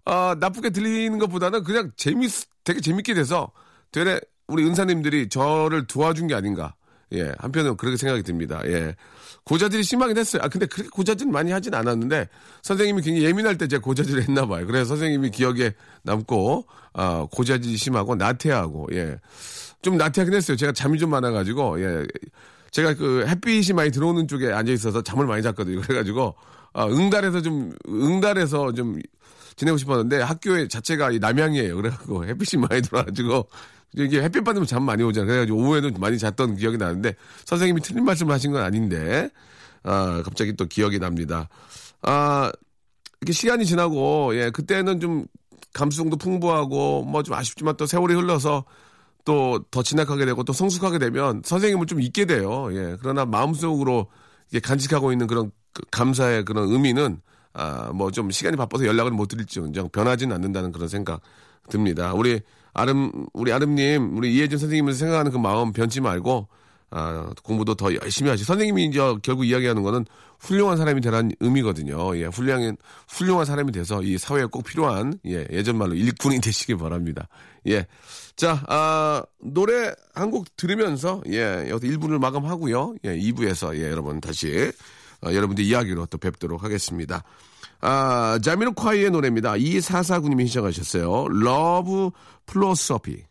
아, 0.04 0.34
나쁘게 0.40 0.70
들리는 0.70 1.16
것보다는 1.20 1.62
그냥 1.62 1.92
재밌, 1.96 2.32
되게 2.64 2.80
재밌게 2.80 3.14
돼서 3.14 3.52
되레 3.92 4.20
우리 4.48 4.66
은사님들이 4.66 5.28
저를 5.28 5.86
도와준 5.86 6.26
게 6.26 6.34
아닌가. 6.34 6.74
예, 7.12 7.32
한편으로 7.38 7.76
그렇게 7.76 7.96
생각이 7.96 8.22
듭니다. 8.22 8.60
예. 8.66 8.94
고자질이 9.44 9.82
심하긴 9.82 10.16
했어요. 10.16 10.42
아, 10.44 10.48
근데 10.48 10.66
그렇게 10.66 10.88
고자질 10.90 11.28
많이 11.28 11.50
하진 11.50 11.74
않았는데, 11.74 12.28
선생님이 12.62 13.02
굉장히 13.02 13.26
예민할 13.26 13.58
때 13.58 13.66
제가 13.66 13.82
고자질을 13.82 14.22
했나 14.22 14.46
봐요. 14.46 14.66
그래서 14.66 14.84
선생님이 14.84 15.30
기억에 15.30 15.72
남고, 16.02 16.66
아, 16.92 17.26
고자질이 17.30 17.76
심하고, 17.76 18.14
나태하고, 18.14 18.88
예. 18.92 19.18
좀 19.82 19.96
나태하긴 19.96 20.34
했어요. 20.34 20.56
제가 20.56 20.72
잠이 20.72 20.98
좀 20.98 21.10
많아가지고, 21.10 21.82
예. 21.82 22.06
제가 22.70 22.94
그 22.94 23.24
햇빛이 23.26 23.72
많이 23.74 23.90
들어오는 23.90 24.28
쪽에 24.28 24.52
앉아 24.52 24.70
있어서 24.72 25.02
잠을 25.02 25.26
많이 25.26 25.42
잤거든요. 25.42 25.80
그래가지고, 25.80 26.36
아, 26.72 26.86
응달에서 26.86 27.40
좀, 27.42 27.72
응달에서 27.88 28.72
좀 28.74 29.00
지내고 29.56 29.78
싶었는데, 29.78 30.20
학교에 30.20 30.68
자체가 30.68 31.10
남양이에요. 31.18 31.76
그래갖고 31.76 32.26
햇빛이 32.26 32.64
많이 32.68 32.82
들어와가지고, 32.82 33.48
이게 33.96 34.22
햇빛 34.22 34.44
받으면 34.44 34.66
잠 34.66 34.82
많이 34.84 35.02
오잖아요. 35.02 35.26
그래가지고 35.26 35.58
오후에는 35.58 35.94
많이 35.98 36.18
잤던 36.18 36.56
기억이 36.56 36.76
나는데 36.76 37.14
선생님이 37.44 37.80
틀린 37.80 38.04
말씀을 38.04 38.32
하신 38.32 38.52
건 38.52 38.62
아닌데 38.62 39.30
아 39.82 40.22
갑자기 40.24 40.52
또 40.54 40.66
기억이 40.66 40.98
납니다. 40.98 41.48
아 42.02 42.52
이렇게 43.20 43.32
시간이 43.32 43.66
지나고 43.66 44.34
예 44.36 44.50
그때는 44.50 45.00
좀 45.00 45.24
감수성도 45.72 46.16
풍부하고 46.16 47.04
뭐 47.04 47.22
좀 47.22 47.34
아쉽지만 47.34 47.76
또 47.76 47.86
세월이 47.86 48.14
흘러서 48.14 48.64
또 49.24 49.60
더 49.70 49.82
진학하게 49.82 50.24
되고 50.24 50.42
또 50.44 50.52
성숙하게 50.52 50.98
되면 50.98 51.42
선생님을 51.44 51.86
좀 51.86 52.00
잊게 52.00 52.24
돼요. 52.24 52.68
예 52.72 52.96
그러나 53.00 53.24
마음속으로 53.26 54.06
이게 54.50 54.60
간직하고 54.60 55.12
있는 55.12 55.26
그런 55.26 55.50
그 55.72 55.82
감사의 55.90 56.44
그런 56.44 56.68
의미는 56.70 57.20
아 57.52 57.90
뭐 57.92 58.10
좀 58.12 58.30
시간이 58.30 58.56
바빠서 58.56 58.86
연락을 58.86 59.10
못 59.10 59.26
드릴지언정 59.26 59.90
변하지는 59.90 60.34
않는다는 60.34 60.70
그런 60.72 60.88
생각 60.88 61.20
듭니다. 61.68 62.14
우리 62.14 62.40
아름 62.72 63.26
우리 63.32 63.52
아름님 63.52 64.16
우리 64.16 64.34
이혜준 64.34 64.58
선생님을 64.58 64.94
생각하는 64.94 65.30
그 65.32 65.38
마음 65.38 65.72
변치 65.72 66.00
말고 66.00 66.48
아, 66.92 67.30
공부도 67.44 67.76
더 67.76 67.94
열심히 67.94 68.30
하시. 68.30 68.42
선생님이 68.44 68.86
이제 68.86 68.98
결국 69.22 69.44
이야기하는 69.44 69.82
거는 69.82 70.06
훌륭한 70.40 70.76
사람이 70.76 71.00
되라는 71.02 71.30
의미거든요. 71.38 72.16
예, 72.16 72.24
훌륭한 72.24 72.76
훌륭한 73.08 73.44
사람이 73.46 73.70
돼서 73.70 74.02
이 74.02 74.18
사회에 74.18 74.46
꼭 74.46 74.64
필요한 74.64 75.18
예, 75.26 75.46
예전 75.52 75.78
말로 75.78 75.94
일꾼이 75.94 76.40
되시길 76.42 76.78
바랍니다. 76.78 77.28
예, 77.68 77.86
자, 78.34 78.64
아, 78.66 79.22
노래 79.40 79.92
한 80.14 80.30
곡 80.30 80.56
들으면서 80.56 81.22
예, 81.28 81.66
여기서 81.68 81.92
1부를 81.92 82.18
마감하고요. 82.18 82.96
예, 83.04 83.16
2부에서 83.18 83.76
예, 83.76 83.90
여러분 83.90 84.20
다시 84.20 84.72
어, 85.24 85.32
여러분들 85.32 85.62
이야기로 85.62 86.06
또 86.06 86.18
뵙도록 86.18 86.64
하겠습니다. 86.64 87.22
아, 87.80 88.38
자미로콰이의 88.42 89.10
노래입니다. 89.10 89.52
2449님이 89.54 90.46
신청하셨어요. 90.48 91.28
Love 91.28 92.10
Foolosophy. 92.46 93.24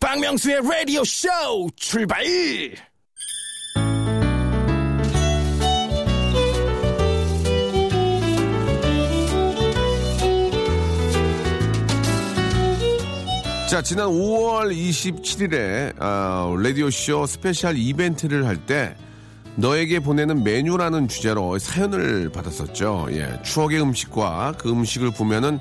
박명수의 0.00 0.60
라디오 0.62 1.02
쇼 1.04 1.28
출발! 1.76 2.22
자, 13.68 13.82
지난 13.82 14.08
5월 14.08 14.74
27일에 14.74 15.94
아, 15.98 16.50
라디오쇼 16.58 17.26
special 17.26 17.76
이벤트를 17.76 18.46
할 18.46 18.56
때 18.66 18.96
너에게 19.58 19.98
보내는 19.98 20.44
메뉴라는 20.44 21.08
주제로 21.08 21.58
사연을 21.58 22.28
받았었죠. 22.28 23.08
예, 23.10 23.40
추억의 23.42 23.82
음식과 23.82 24.54
그 24.56 24.70
음식을 24.70 25.10
보면은 25.10 25.58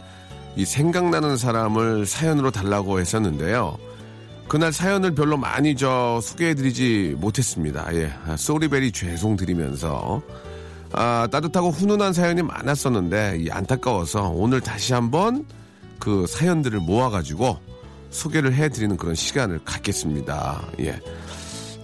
이 0.55 0.65
생각나는 0.65 1.35
사람을 1.35 2.05
사연으로 2.05 2.51
달라고 2.51 2.99
했었는데요. 2.99 3.75
그날 4.47 4.71
사연을 4.71 5.15
별로 5.15 5.35
많이 5.35 5.75
저 5.75 6.19
소개해드리지 6.21 7.15
못했습니다. 7.17 7.87
예, 7.95 8.13
아, 8.27 8.37
sorry 8.37 8.67
very 8.67 8.91
죄송드리면서 8.91 10.21
아, 10.93 11.27
따뜻하고 11.31 11.71
훈훈한 11.71 12.13
사연이 12.13 12.43
많았었는데 12.43 13.39
이 13.39 13.49
안타까워서 13.49 14.29
오늘 14.29 14.61
다시 14.61 14.93
한번 14.93 15.43
그 15.97 16.27
사연들을 16.27 16.79
모아가지고 16.81 17.57
소개를 18.11 18.53
해드리는 18.53 18.95
그런 18.95 19.15
시간을 19.15 19.61
갖겠습니다. 19.65 20.61
예. 20.81 20.99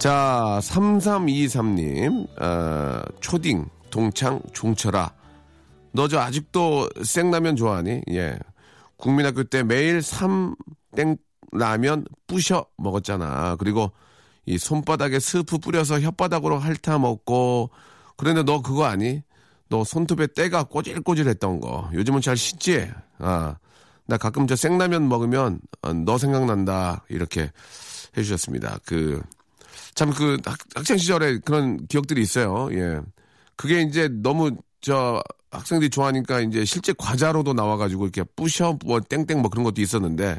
자, 0.04 0.60
3323님, 0.60 2.28
어, 2.38 3.02
초딩, 3.22 3.64
동창, 3.88 4.38
종철아. 4.52 5.10
너 5.92 6.08
저 6.08 6.18
아직도 6.18 6.90
생라면 7.02 7.56
좋아하니? 7.56 8.02
예. 8.10 8.38
국민학교 8.98 9.44
때 9.44 9.62
매일 9.62 10.02
삼땡 10.02 11.16
라면 11.52 12.04
부셔 12.26 12.66
먹었잖아. 12.76 13.56
그리고 13.56 13.92
이 14.44 14.58
손바닥에 14.58 15.18
스프 15.18 15.56
뿌려서 15.56 15.94
혓바닥으로 15.94 16.58
핥아 16.58 16.98
먹고. 16.98 17.70
그런데 18.18 18.42
너 18.42 18.60
그거 18.60 18.84
아니? 18.84 19.22
너 19.70 19.84
손톱에 19.84 20.26
때가 20.26 20.64
꼬질꼬질했던 20.64 21.60
거. 21.60 21.88
요즘은 21.94 22.20
잘 22.20 22.36
씻지? 22.36 22.90
아. 23.20 23.56
나 24.04 24.18
가끔 24.18 24.46
저 24.46 24.54
생라면 24.54 25.08
먹으면 25.08 25.60
어, 25.80 25.94
너 25.94 26.18
생각난다 26.18 27.06
이렇게 27.08 27.50
해주셨습니다. 28.18 28.80
그 28.84 29.22
참 29.94 30.10
그 30.10 30.36
학창 30.74 30.96
시절에 30.98 31.38
그런 31.38 31.86
기억들이 31.86 32.22
있어요. 32.22 32.68
예, 32.72 33.00
그게 33.56 33.82
이제 33.82 34.08
너무 34.10 34.56
저 34.80 35.22
학생들이 35.50 35.90
좋아하니까 35.90 36.40
이제 36.40 36.64
실제 36.64 36.92
과자로도 36.96 37.52
나와가지고 37.54 38.04
이렇게 38.04 38.24
부셔 38.36 38.78
뭐 38.84 39.00
땡땡 39.00 39.40
뭐 39.40 39.50
그런 39.50 39.64
것도 39.64 39.80
있었는데 39.80 40.38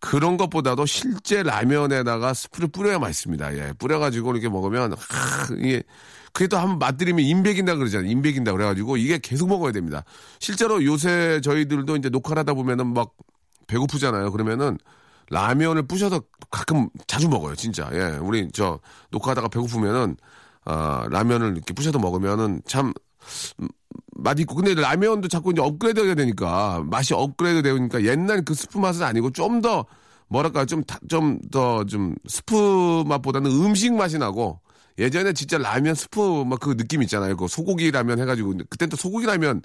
그런 0.00 0.36
것보다도 0.36 0.86
실제 0.86 1.42
라면에다가 1.42 2.32
스프를 2.34 2.68
뿌려야 2.68 2.98
맛있습니다. 2.98 3.56
예, 3.58 3.72
뿌려가지고 3.78 4.32
이렇게 4.32 4.48
먹으면 4.48 4.92
하, 4.92 5.54
이게 5.58 5.82
그게 6.32 6.46
또 6.46 6.56
한번 6.58 6.78
맛들이면 6.78 7.24
인백인다 7.24 7.74
그러잖아요. 7.76 8.10
인백인다 8.10 8.52
그래가지고 8.52 8.96
이게 8.96 9.18
계속 9.18 9.48
먹어야 9.48 9.72
됩니다. 9.72 10.04
실제로 10.38 10.84
요새 10.84 11.40
저희들도 11.42 11.96
이제 11.96 12.08
녹화를 12.10 12.40
하다 12.40 12.54
보면은 12.54 12.94
막 12.94 13.14
배고프잖아요. 13.66 14.30
그러면은 14.32 14.78
라면을 15.30 15.82
부셔서 15.86 16.22
가끔 16.50 16.88
자주 17.06 17.28
먹어요. 17.28 17.54
진짜. 17.54 17.88
예. 17.92 18.18
우리 18.20 18.48
저 18.52 18.80
녹화하다가 19.10 19.48
배고프면은 19.48 20.16
아, 20.64 21.06
라면을 21.10 21.52
이렇게 21.56 21.72
부셔서 21.74 21.98
먹으면은 21.98 22.62
참 22.66 22.92
음, 23.60 23.68
맛있고 24.16 24.54
근데 24.54 24.74
라면도 24.74 25.28
자꾸 25.28 25.52
이제 25.52 25.60
업그레이드가 25.62 26.14
되니까 26.14 26.82
맛이 26.86 27.14
업그레이드 27.14 27.62
되니까 27.62 28.02
옛날 28.04 28.44
그 28.44 28.54
스프 28.54 28.78
맛은 28.78 29.02
아니고 29.04 29.30
좀 29.30 29.60
더 29.62 29.86
뭐랄까 30.28 30.64
좀 30.66 30.82
좀 31.08 31.38
더좀 31.50 32.14
스프 32.26 33.04
맛보다는 33.06 33.50
음식 33.50 33.92
맛이 33.94 34.18
나고 34.18 34.60
예전에 34.98 35.32
진짜 35.32 35.58
라면 35.58 35.94
스프 35.94 36.44
막 36.44 36.60
그 36.60 36.76
느낌 36.76 37.02
있잖아요. 37.02 37.36
그 37.36 37.46
소고기 37.48 37.90
라면 37.92 38.20
해가지고 38.20 38.54
그땐 38.68 38.88
또 38.88 38.96
소고기 38.96 39.26
라면 39.26 39.62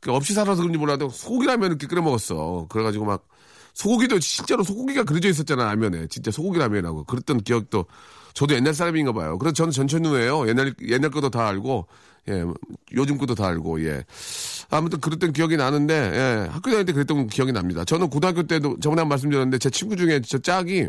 그 0.00 0.12
없이 0.12 0.34
살아서 0.34 0.60
그런지 0.62 0.78
몰라도 0.78 1.08
소고기 1.08 1.46
라면 1.46 1.70
이렇게 1.70 1.86
끓여 1.86 2.02
먹었어. 2.02 2.66
그래가지고 2.68 3.06
막 3.06 3.26
소고기도 3.74 4.20
실제로 4.20 4.62
소고기가 4.62 5.02
그려져 5.04 5.28
있었잖아 5.28 5.64
라면에 5.64 6.06
진짜 6.06 6.30
소고기 6.30 6.58
라면이라고 6.58 7.04
그랬던 7.04 7.42
기억도 7.42 7.86
저도 8.32 8.54
옛날 8.54 8.74
사람인가 8.74 9.12
봐요. 9.12 9.38
그래서 9.38 9.52
저는 9.54 9.70
전천후예요. 9.72 10.48
옛날 10.48 10.74
옛날 10.88 11.10
것도 11.10 11.30
다 11.30 11.46
알고 11.48 11.86
예 12.28 12.44
요즘 12.94 13.18
것도 13.18 13.34
다 13.34 13.46
알고 13.46 13.84
예 13.84 14.04
아무튼 14.70 15.00
그랬던 15.00 15.32
기억이 15.32 15.56
나는데 15.56 15.94
예 15.94 16.48
학교 16.50 16.70
다닐 16.70 16.84
때 16.86 16.92
그랬던 16.92 17.28
기억이 17.28 17.52
납니다. 17.52 17.84
저는 17.84 18.10
고등학교 18.10 18.44
때도 18.44 18.78
저번에 18.80 19.02
한 19.02 19.08
말씀드렸는데 19.08 19.58
제 19.58 19.70
친구 19.70 19.96
중에 19.96 20.20
저 20.20 20.38
짝이 20.38 20.88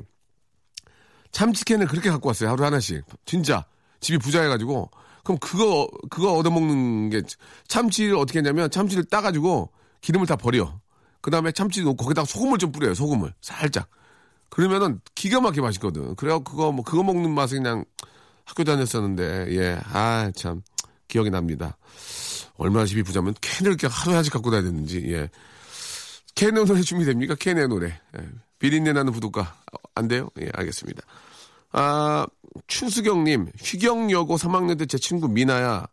참치캔을 1.32 1.88
그렇게 1.88 2.10
갖고 2.10 2.30
왔어요. 2.30 2.50
하루 2.50 2.64
하나씩 2.64 3.04
진짜 3.26 3.66
집이 4.00 4.20
부자여가지고 4.20 4.90
그럼 5.24 5.38
그거 5.40 5.88
그거 6.10 6.34
얻어먹는 6.34 7.10
게 7.10 7.22
참치를 7.68 8.16
어떻게 8.16 8.40
했냐면 8.40 8.70
참치를 8.72 9.06
따가지고 9.06 9.72
기름을 10.02 10.28
다 10.28 10.36
버려. 10.36 10.80
그 11.26 11.32
다음에 11.32 11.52
참치 11.52 11.82
넣고 11.82 11.96
거기다가 11.96 12.24
소금을 12.28 12.60
좀 12.60 12.72
뿌려요. 12.72 12.94
소금을 12.94 13.34
살짝. 13.42 13.90
그러면은 14.52 15.02
기가 15.16 15.42
막히게 15.42 15.60
맛있거든. 15.60 16.14
그래갖고 16.14 16.44
그거 16.52 16.72
뭐 16.72 16.86
그거 16.86 17.02
먹는 17.02 17.32
맛이 17.32 17.56
그냥 17.56 17.84
학교 18.46 18.64
다녔었는데 18.64 19.48
예, 19.58 19.80
아 19.92 20.32
참 20.36 20.62
기억이 21.08 21.32
납니다. 21.32 21.78
얼마나 22.58 22.86
집이 22.86 23.02
부자면 23.02 23.34
캔을 23.42 23.72
이렇게 23.72 23.88
하루에 23.88 24.14
하나씩 24.14 24.32
갖고 24.34 24.52
다녔는지 24.52 25.04
예. 25.14 25.32
캔의 26.36 26.64
노래 26.64 26.82
준비됩니까? 26.82 27.34
캔의 27.34 27.70
노래. 27.70 27.88
예. 28.20 28.30
비린내 28.60 28.94
나는 28.94 29.12
부둣가 29.12 29.56
안 29.96 30.08
돼요? 30.08 30.30
예, 30.40 30.52
알겠습니다. 30.54 31.02
아 31.72 32.28
추수경님 32.68 33.48
휘경여고 33.60 34.38
3학년 34.38 34.78
때 34.78 34.86
제 34.86 35.00
친구 35.00 35.28
미나야. 35.28 35.88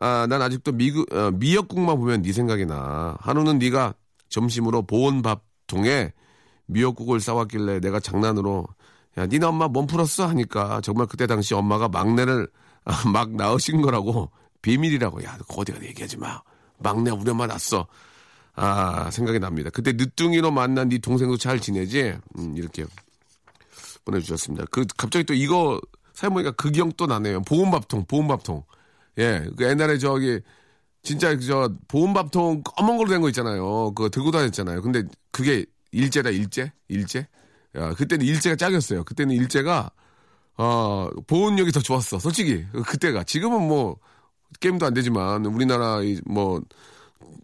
아, 0.00 0.26
난 0.28 0.42
아직도 0.42 0.70
미그, 0.72 1.06
어, 1.10 1.32
미역국만 1.32 1.96
보면 1.98 2.22
네 2.22 2.32
생각이 2.32 2.66
나. 2.66 3.16
한우는 3.20 3.58
네가 3.58 3.94
점심으로 4.34 4.82
보온밥통에 4.82 6.12
미역국을 6.66 7.20
싸왔길래 7.20 7.78
내가 7.80 8.00
장난으로 8.00 8.66
야, 9.16 9.26
니네 9.26 9.46
엄마 9.46 9.68
몸 9.68 9.86
풀었어? 9.86 10.26
하니까 10.26 10.80
정말 10.80 11.06
그때 11.06 11.28
당시 11.28 11.54
엄마가 11.54 11.88
막내를 11.88 12.48
아, 12.84 13.08
막 13.08 13.30
낳으신 13.30 13.80
거라고 13.80 14.30
비밀이라고. 14.60 15.22
야, 15.22 15.38
너 15.38 15.44
어디 15.56 15.72
가서 15.72 15.84
얘기하지 15.84 16.16
마. 16.16 16.40
막내 16.78 17.12
우리 17.12 17.30
엄마 17.30 17.46
낳았어. 17.46 17.86
아, 18.56 19.10
생각이 19.10 19.38
납니다. 19.38 19.70
그때 19.70 19.92
늦둥이로 19.92 20.50
만난 20.50 20.88
네 20.88 20.98
동생도 20.98 21.36
잘 21.36 21.60
지내지? 21.60 22.14
음, 22.38 22.56
이렇게 22.56 22.84
보내주셨습니다. 24.04 24.64
그, 24.70 24.84
갑자기 24.96 25.24
또 25.24 25.34
이거 25.34 25.80
사연 26.12 26.32
보니까 26.32 26.50
그 26.52 26.70
기억 26.70 26.96
또 26.96 27.06
나네요. 27.06 27.42
보온밥통, 27.42 28.06
보온밥통. 28.06 28.64
예, 29.18 29.46
그 29.56 29.64
옛날에 29.64 29.98
저기, 29.98 30.40
진짜 31.04 31.38
저 31.38 31.70
보온밥통 31.88 32.62
검은 32.64 32.96
걸로 32.96 33.10
된 33.10 33.20
거 33.22 33.28
있잖아요. 33.28 33.92
그거 33.94 34.08
들고 34.10 34.30
다녔잖아요. 34.32 34.82
근데 34.82 35.04
그게 35.32 35.66
일제다, 35.92 36.30
일제? 36.30 36.72
일제? 36.88 37.28
야, 37.76 37.94
그때는 37.94 38.26
일제가 38.26 38.56
짝이었어요. 38.56 39.04
그때는 39.04 39.34
일제가, 39.36 39.90
어, 40.58 41.08
보온력이 41.26 41.72
더 41.72 41.80
좋았어. 41.80 42.18
솔직히. 42.20 42.66
그때가. 42.86 43.24
지금은 43.24 43.68
뭐, 43.68 43.98
게임도 44.60 44.86
안 44.86 44.94
되지만, 44.94 45.46
우리나라, 45.46 46.02
이 46.02 46.20
뭐, 46.26 46.62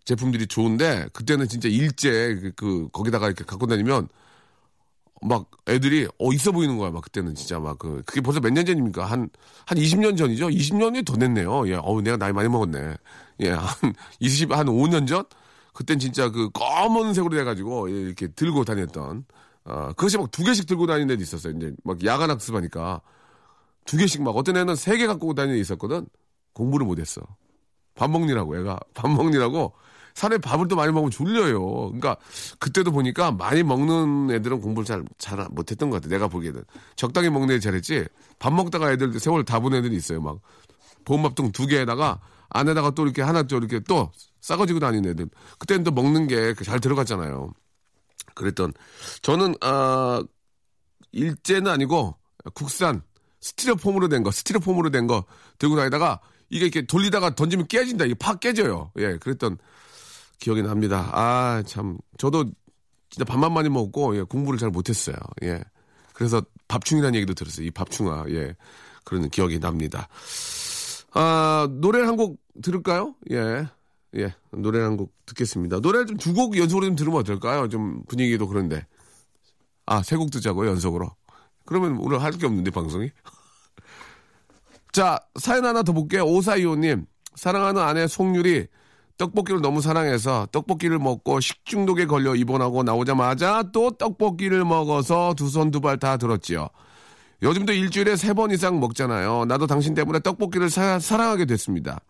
제품들이 0.07 0.47
좋은데, 0.49 1.09
그때는 1.15 1.49
진짜 1.49 1.69
일제, 1.69 2.37
그, 2.37 2.53
그, 2.57 2.89
거기다가 2.93 3.27
이렇게 3.29 3.45
갖고 3.45 3.67
다니면, 3.67 4.09
막 5.23 5.51
애들이 5.69 6.09
어 6.19 6.33
있어 6.33 6.51
보이는 6.53 6.79
거야 6.79 6.91
막 6.91 7.03
그때는 7.03 7.35
진짜 7.35 7.59
막 7.61 7.79
그 7.79 8.03
그게 8.07 8.21
벌써 8.23 8.41
몇 8.41 8.51
년 8.53 8.65
전입니까 8.65 9.05
한 9.05 9.29
한 9.67 9.79
20년 9.79 10.17
전이죠 10.17 10.49
20년이 10.51 11.05
더 11.05 11.15
됐네요 11.17 11.69
예 11.69 11.75
어우 11.75 12.01
내가 12.03 12.17
나이 12.17 12.33
많이 12.33 12.49
먹었네 12.49 12.97
예 13.43 13.51
한 13.51 13.95
20, 14.21 14.53
한 14.53 14.67
5년 14.69 15.07
전 15.09 15.25
그땐 15.75 15.99
진짜 15.99 16.31
그 16.31 16.51
검은색으로 16.51 17.37
돼가지고 17.37 17.89
이렇게 17.89 18.29
들고 18.29 18.65
다녔던 18.65 19.25
어 19.65 19.89
그것이 19.97 20.19
막 20.19 20.31
두 20.31 20.43
개씩 20.45 20.67
들고 20.67 20.87
다니는 20.87 21.15
애도 21.15 21.23
있었어요 21.23 21.55
이제 21.57 21.73
막 21.85 22.05
야간 22.05 22.31
학습하니까 22.31 23.01
두 23.87 23.97
개씩 23.97 24.23
막 24.23 24.37
어떤 24.37 24.57
애는 24.57 24.77
세 24.77 24.97
개 24.99 25.07
갖고 25.07 25.35
다니는 25.35 25.57
애 25.57 25.61
있었거든 25.61 26.07
공부를 26.55 26.87
못했어 26.87 27.21
밥 27.95 28.11
먹느라고 28.11 28.57
애가 28.59 28.81
밥 28.95 29.09
먹느라고 29.11 29.73
산에 30.15 30.39
밥을 30.39 30.67
또 30.67 30.75
많이 30.75 30.93
먹으면 30.93 31.11
졸려요. 31.13 31.61
그러니까 31.87 32.17
그때도 32.59 32.91
보니까 32.91 33.31
많이 33.31 33.63
먹는 33.63 34.35
애들은 34.35 34.61
공부를 34.61 34.85
잘, 34.85 35.05
잘 35.19 35.47
못했던 35.53 35.89
것 35.89 35.97
같아. 36.03 36.09
내가 36.09 36.27
보기에는. 36.27 36.63
적당히 36.97 37.31
먹는 37.31 37.51
애들 37.51 37.61
잘했지. 37.61 38.07
밥 38.41 38.53
먹다가 38.53 38.91
애들 38.93 39.19
세월 39.21 39.45
다 39.45 39.61
보는 39.61 39.79
애들이 39.79 39.95
있어요. 39.97 40.21
막 40.21 40.41
보온밥통 41.05 41.53
두 41.53 41.67
개에다가 41.69 42.19
안에다가 42.51 42.91
또 42.93 43.05
이렇게 43.05 43.23
하나 43.23 43.43
또 43.43 43.57
이렇게 43.59 43.81
또 43.81 44.11
싸가지고 44.41 44.81
다니는 44.81 45.11
애들. 45.11 45.29
그때는 45.59 45.85
또 45.85 45.91
먹는 45.91 46.27
게 46.29 46.55
잘 46.65 46.81
들어갔잖아요. 46.81 47.53
그랬던 48.35 48.73
저는 49.23 49.55
아 49.61 50.23
일제는 51.13 51.71
아니고 51.71 52.17
국산 52.55 53.03
스티로폼으로 53.41 54.09
된 54.09 54.23
거, 54.23 54.31
스티로폼으로 54.31 54.91
된 54.91 55.07
거 55.07 55.25
들고 55.59 55.77
다니다가 55.77 56.21
이게 56.51 56.65
이렇게 56.67 56.87
돌리다가 56.87 57.35
던지면 57.35 57.69
깨진다. 57.69 58.05
이게 58.05 58.15
팍 58.15 58.41
깨져요. 58.41 58.93
예, 58.99 59.17
그랬던 59.19 59.59
기억이 60.41 60.63
납니다. 60.63 61.11
아, 61.13 61.63
참. 61.67 61.99
저도 62.19 62.51
진짜 63.11 63.25
밥만 63.25 63.53
많이 63.53 63.69
먹고, 63.69 64.17
예, 64.17 64.23
공부를 64.23 64.59
잘 64.59 64.71
못했어요. 64.71 65.17
예. 65.45 65.63
그래서 66.13 66.43
밥충이라는 66.69 67.15
얘기도 67.17 67.35
들었어요. 67.35 67.67
이 67.67 67.71
밥충아. 67.71 68.25
예. 68.31 68.57
그런 69.05 69.29
기억이 69.31 69.59
납니다. 69.61 70.09
아, 71.13 71.69
노래 71.81 72.01
한 72.03 72.17
곡 72.17 72.39
들을까요? 72.63 73.15
예. 73.31 73.67
예. 74.17 74.35
노래 74.53 74.81
한 74.81 74.97
곡 74.97 75.13
듣겠습니다. 75.27 75.81
노래 75.81 76.05
좀 76.05 76.17
두 76.19 76.35
곡 76.35 76.57
연속으로 76.57 76.87
좀 76.87 76.97
들으면 76.97 77.21
어떨까요? 77.21 77.69
좀 77.69 78.03
분위기도 78.09 78.47
그런데. 78.49 78.87
아, 79.87 80.03
세 80.03 80.17
곡 80.17 80.31
듣자고요, 80.31 80.71
연속으로. 80.71 81.11
그러면 81.67 81.99
오늘 82.01 82.23
할 82.23 82.33
게 82.33 82.47
없는데, 82.47 82.71
방송이? 82.71 83.11
자, 84.93 85.19
사연 85.39 85.65
하나 85.65 85.83
더 85.83 85.93
볼게요. 85.93 86.25
오사이오님. 86.25 87.07
사랑하는 87.37 87.81
아내 87.83 88.07
송유리. 88.07 88.67
떡볶이를 89.17 89.61
너무 89.61 89.83
사랑해서 89.83 90.47
떡볶이를 90.51 90.99
먹고 90.99 91.41
식중독에 91.41 92.07
걸려 92.07 92.35
입원하고 92.35 92.83
나오자마자 92.83 93.65
또 93.71 93.91
떡볶이를 93.91 94.65
먹어서 94.65 95.35
두 95.35 95.47
손 95.49 95.71
두 95.71 95.81
발 95.81 95.99
다 95.99 96.17
들었지요. 96.17 96.69
요즘도 97.43 97.73
일주일에 97.73 98.17
세 98.17 98.35
번 98.35 98.51
이상 98.51 98.81
먹잖아요. 98.81 99.47
나도 99.47 99.67
당신 99.67 99.95
때문에 99.95 100.21
떡볶이를 100.21 100.69
사, 100.71 100.99
사랑하게 100.99 101.47
됐습니다. 101.47 102.01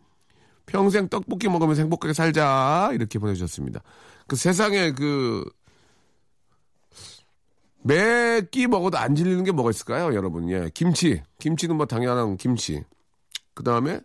평생 0.67 1.09
떡볶이 1.09 1.49
먹으면서 1.49 1.83
행복하게 1.83 2.13
살자. 2.15 2.91
이렇게 2.93 3.19
보내주셨습니다. 3.19 3.81
그 4.27 4.37
세상에 4.37 4.93
그, 4.93 5.45
매 7.83 8.43
끼 8.51 8.67
먹어도 8.67 8.99
안 8.99 9.15
질리는 9.15 9.43
게 9.45 9.53
뭐가 9.53 9.71
있을까요, 9.71 10.15
여러분? 10.15 10.51
예. 10.51 10.71
김치. 10.75 11.23
김치는 11.39 11.77
뭐 11.77 11.87
당연한 11.87 12.37
김치. 12.37 12.83
그 13.55 13.63
다음에 13.65 14.01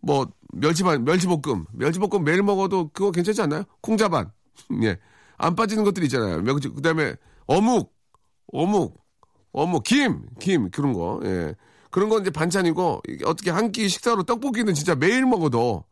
뭐 0.00 0.26
멸치반, 0.52 1.04
멸치볶음. 1.04 1.66
멸치볶음 1.72 2.24
매일 2.24 2.42
먹어도 2.42 2.90
그거 2.92 3.10
괜찮지 3.10 3.42
않나요? 3.42 3.64
콩자반. 3.80 4.30
예. 4.84 4.98
안 5.36 5.54
빠지는 5.56 5.84
것들 5.84 6.02
있잖아요. 6.04 6.42
그 6.44 6.82
다음에 6.82 7.14
어묵. 7.46 7.92
어묵. 8.52 9.00
어묵. 9.52 9.82
김. 9.84 10.22
김. 10.40 10.70
그런 10.70 10.92
거. 10.92 11.20
예. 11.24 11.54
그런 11.90 12.08
건 12.08 12.20
이제 12.22 12.30
반찬이고, 12.30 13.02
어떻게 13.24 13.50
한 13.50 13.72
끼 13.72 13.88
식사로 13.88 14.22
떡볶이는 14.24 14.74
진짜 14.74 14.94
매일 14.94 15.24
먹어도, 15.26 15.84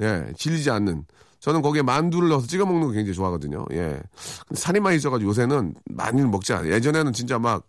예, 0.00 0.26
질리지 0.36 0.70
않는. 0.70 1.04
저는 1.40 1.62
거기에 1.62 1.82
만두를 1.82 2.28
넣어서 2.28 2.46
찍어 2.46 2.66
먹는 2.66 2.88
거 2.88 2.92
굉장히 2.92 3.14
좋아하거든요. 3.14 3.64
예. 3.72 4.00
살이 4.52 4.80
많이 4.80 4.96
있어가지고 4.96 5.30
요새는 5.30 5.74
많이 5.86 6.20
먹지 6.22 6.52
않아요. 6.52 6.72
예전에는 6.72 7.12
진짜 7.12 7.38
막 7.38 7.64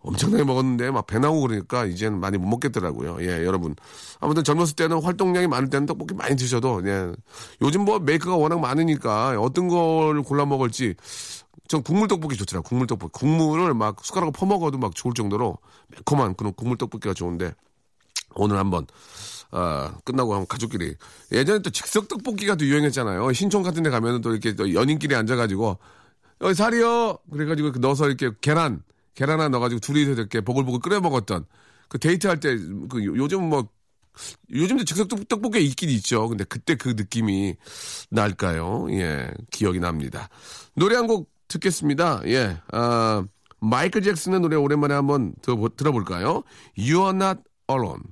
엄청나게 0.00 0.42
먹었는데 0.44 0.90
막 0.90 1.06
배 1.06 1.18
나오고 1.18 1.42
그러니까 1.42 1.84
이제는 1.84 2.18
많이 2.18 2.38
못 2.38 2.46
먹겠더라고요. 2.48 3.18
예, 3.20 3.44
여러분. 3.44 3.74
아무튼 4.20 4.42
젊었을 4.42 4.74
때는 4.76 5.02
활동량이 5.02 5.46
많을 5.48 5.68
때는 5.68 5.86
떡볶이 5.86 6.14
많이 6.14 6.34
드셔도, 6.36 6.80
예. 6.88 7.12
요즘 7.60 7.84
뭐 7.84 7.98
메이커가 7.98 8.36
워낙 8.36 8.58
많으니까 8.60 9.38
어떤 9.40 9.68
걸 9.68 10.22
골라 10.22 10.46
먹을지 10.46 10.94
전 11.68 11.82
국물 11.82 12.08
떡볶이 12.08 12.36
좋더라고요. 12.36 12.68
국물 12.68 12.86
떡볶이. 12.86 13.12
국물을 13.12 13.74
막 13.74 14.04
숟가락으로 14.04 14.32
퍼먹어도 14.32 14.78
막 14.78 14.94
좋을 14.94 15.14
정도로 15.14 15.58
매콤한 15.88 16.34
그런 16.36 16.52
국물 16.54 16.78
떡볶이가 16.78 17.14
좋은데 17.14 17.54
오늘 18.34 18.58
한번 18.58 18.86
아, 19.50 19.94
끝나고 20.04 20.34
한번 20.34 20.46
가족끼리 20.48 20.96
예전에 21.32 21.60
또 21.60 21.70
즉석 21.70 22.08
떡볶이가 22.08 22.56
또 22.56 22.64
유행했잖아요. 22.66 23.32
신촌 23.34 23.62
같은 23.62 23.82
데 23.82 23.90
가면은 23.90 24.20
또 24.22 24.32
이렇게 24.32 24.54
또 24.54 24.72
연인끼리 24.74 25.14
앉아 25.14 25.36
가지고 25.36 25.78
여기 26.42 26.54
살이요. 26.54 27.18
그래 27.32 27.46
가지고 27.46 27.70
넣어서 27.80 28.08
이렇게 28.08 28.30
계란 28.40 28.82
계란 29.14 29.40
하나 29.40 29.48
넣어 29.50 29.60
가지고 29.60 29.80
둘이서 29.80 30.12
이렇게 30.12 30.40
보글보글 30.42 30.80
끓여 30.80 31.00
먹었던 31.00 31.46
그 31.88 31.98
데이트할 31.98 32.40
때 32.40 32.56
그 32.90 33.04
요즘 33.04 33.48
뭐 33.48 33.68
요즘도 34.52 34.84
즉석 34.84 35.08
떡- 35.08 35.28
떡볶이가 35.28 35.58
있긴 35.60 35.88
있죠. 35.90 36.28
근데 36.28 36.44
그때 36.44 36.74
그 36.76 36.90
느낌이 36.90 37.56
날까요? 38.10 38.88
예, 38.92 39.30
기억이 39.50 39.80
납니다. 39.80 40.28
노래 40.76 40.96
한 40.96 41.06
곡 41.06 41.31
듣겠습니다. 41.52 42.22
예, 42.26 42.58
아, 42.72 43.24
마이클 43.60 44.02
잭슨의 44.02 44.40
노래 44.40 44.56
오랜만에 44.56 44.94
한번 44.94 45.34
들어보, 45.42 45.70
들어볼까요? 45.70 46.42
You 46.76 47.02
are 47.02 47.16
not 47.16 47.40
alone. 47.70 48.02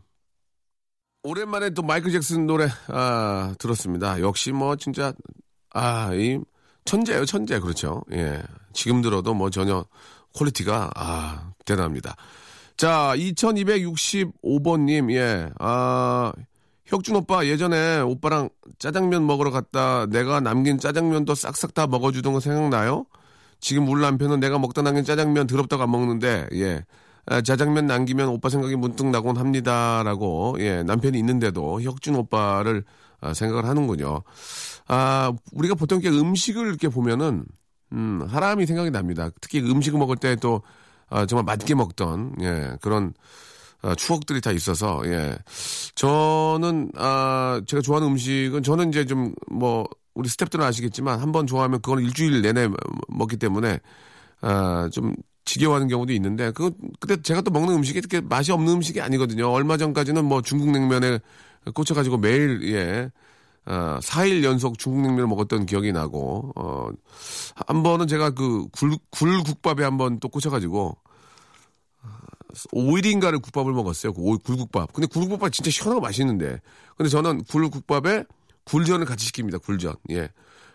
오랜만에 1.23 1.71
또 1.71 1.83
마이클 1.83 2.11
잭슨 2.13 2.47
노래 2.47 2.69
아, 2.89 3.55
들었습니다. 3.59 4.21
역시 4.21 4.53
뭐 4.53 4.77
진짜 4.77 5.13
아, 5.73 6.13
이 6.15 6.39
천재예요, 6.85 7.25
천재. 7.25 7.59
그렇죠. 7.61 8.03
예. 8.13 8.43
지금 8.73 9.03
들어도 9.03 9.35
뭐 9.35 9.51
전혀 9.51 9.85
quality가 10.35 10.91
아, 10.95 11.53
대단합니다. 11.65 12.17
자, 12.77 13.13
2265번 13.17 14.85
님, 14.85 15.11
예, 15.11 15.51
아, 15.59 16.33
혁준 16.87 17.15
오빠 17.17 17.45
예전에 17.47 18.01
오빠랑 18.01 18.49
짜장면 18.79 19.27
먹으러 19.27 19.51
갔다 19.51 20.07
내가 20.07 20.41
남긴 20.41 20.79
짜장면도 20.79 21.35
싹싹 21.35 21.75
다 21.75 21.87
먹어주던 21.87 22.33
거 22.33 22.41
생각나요? 22.41 23.07
지금 23.61 23.89
우리 23.89 24.01
남편은 24.03 24.41
내가 24.41 24.59
먹다 24.59 24.83
남긴 24.83 25.05
짜장면 25.05 25.47
더럽다고 25.47 25.83
안 25.83 25.91
먹는데, 25.91 26.49
예. 26.55 26.85
아, 27.27 27.41
짜장면 27.43 27.87
남기면 27.87 28.29
오빠 28.29 28.49
생각이 28.49 28.77
문득 28.77 29.07
나곤 29.07 29.37
합니다라고, 29.37 30.57
예, 30.61 30.83
남편이 30.83 31.19
있는데도 31.19 31.81
혁준 31.83 32.17
오빠를 32.17 32.85
아, 33.21 33.35
생각을 33.35 33.67
하는군요. 33.67 34.23
아, 34.89 35.33
우리가 35.53 35.75
보통 35.75 36.01
이렇게 36.01 36.17
음식을 36.19 36.67
이렇게 36.67 36.89
보면은, 36.89 37.45
음, 37.93 38.27
사람이 38.31 38.67
생각이 38.67 38.91
납니다. 38.91 39.29
특히 39.41 39.61
음식을 39.61 39.99
먹을 39.99 40.17
때 40.17 40.37
또, 40.37 40.63
아, 41.11 41.27
정말 41.27 41.45
맛있게 41.45 41.75
먹던, 41.75 42.37
예, 42.41 42.73
그런, 42.81 43.13
아, 43.83 43.95
추억들이 43.95 44.41
다 44.41 44.53
있어서, 44.53 45.03
예. 45.05 45.37
저는, 45.95 46.93
아, 46.97 47.61
제가 47.67 47.83
좋아하는 47.83 48.09
음식은, 48.09 48.63
저는 48.63 48.89
이제 48.89 49.05
좀, 49.05 49.35
뭐, 49.51 49.87
우리 50.15 50.29
스탭들은 50.29 50.63
아시겠지만, 50.63 51.21
한 51.21 51.33
번 51.33 51.47
좋아하면 51.47 51.81
그건 51.83 52.01
일주일 52.05 52.43
내내 52.43 52.69
먹기 53.09 53.37
때문에, 53.37 53.81
아, 54.43 54.89
좀, 54.93 55.15
지겨워하는 55.47 55.89
경우도 55.89 56.13
있는데, 56.15 56.53
그, 56.53 56.73
근데 57.01 57.21
제가 57.23 57.43
또 57.43 57.51
먹는 57.51 57.75
음식이 57.77 58.01
그렇게 58.03 58.21
맛이 58.27 58.53
없는 58.53 58.75
음식이 58.75 59.01
아니거든요. 59.01 59.51
얼마 59.51 59.77
전까지는 59.79 60.25
뭐 60.25 60.43
중국 60.43 60.71
냉면에 60.73 61.21
꽂혀 61.75 61.95
가지고 61.95 62.19
매일, 62.19 62.63
예, 62.75 63.11
아, 63.67 64.01
4일 64.03 64.45
연속 64.45 64.79
중국 64.79 65.03
냉면을 65.03 65.29
먹었던 65.29 65.67
기억이 65.67 65.93
나고, 65.93 66.53
어, 66.57 66.89
한 67.69 67.83
번은 67.85 68.09
제가 68.09 68.31
그 68.33 68.67
굴, 68.73 68.97
굴국밥에 69.11 69.85
한 69.85 69.99
번 69.99 70.21
또 70.21 70.29
꽂혀 70.29 70.51
가지고, 70.51 70.97
5일인가를 72.73 73.41
국밥을 73.41 73.73
먹었어요. 73.73 74.13
그 74.13 74.21
오- 74.21 74.39
굴국밥. 74.39 74.93
근데 74.93 75.07
굴국밥 75.07 75.53
진짜 75.53 75.71
시원하고 75.71 76.01
맛있는데. 76.01 76.61
근데 76.97 77.09
저는 77.09 77.45
굴국밥에 77.45 78.25
굴전을 78.71 79.05
같이 79.05 79.31
시킵니다. 79.33 79.61
굴전. 79.63 79.95
예. 80.13 80.29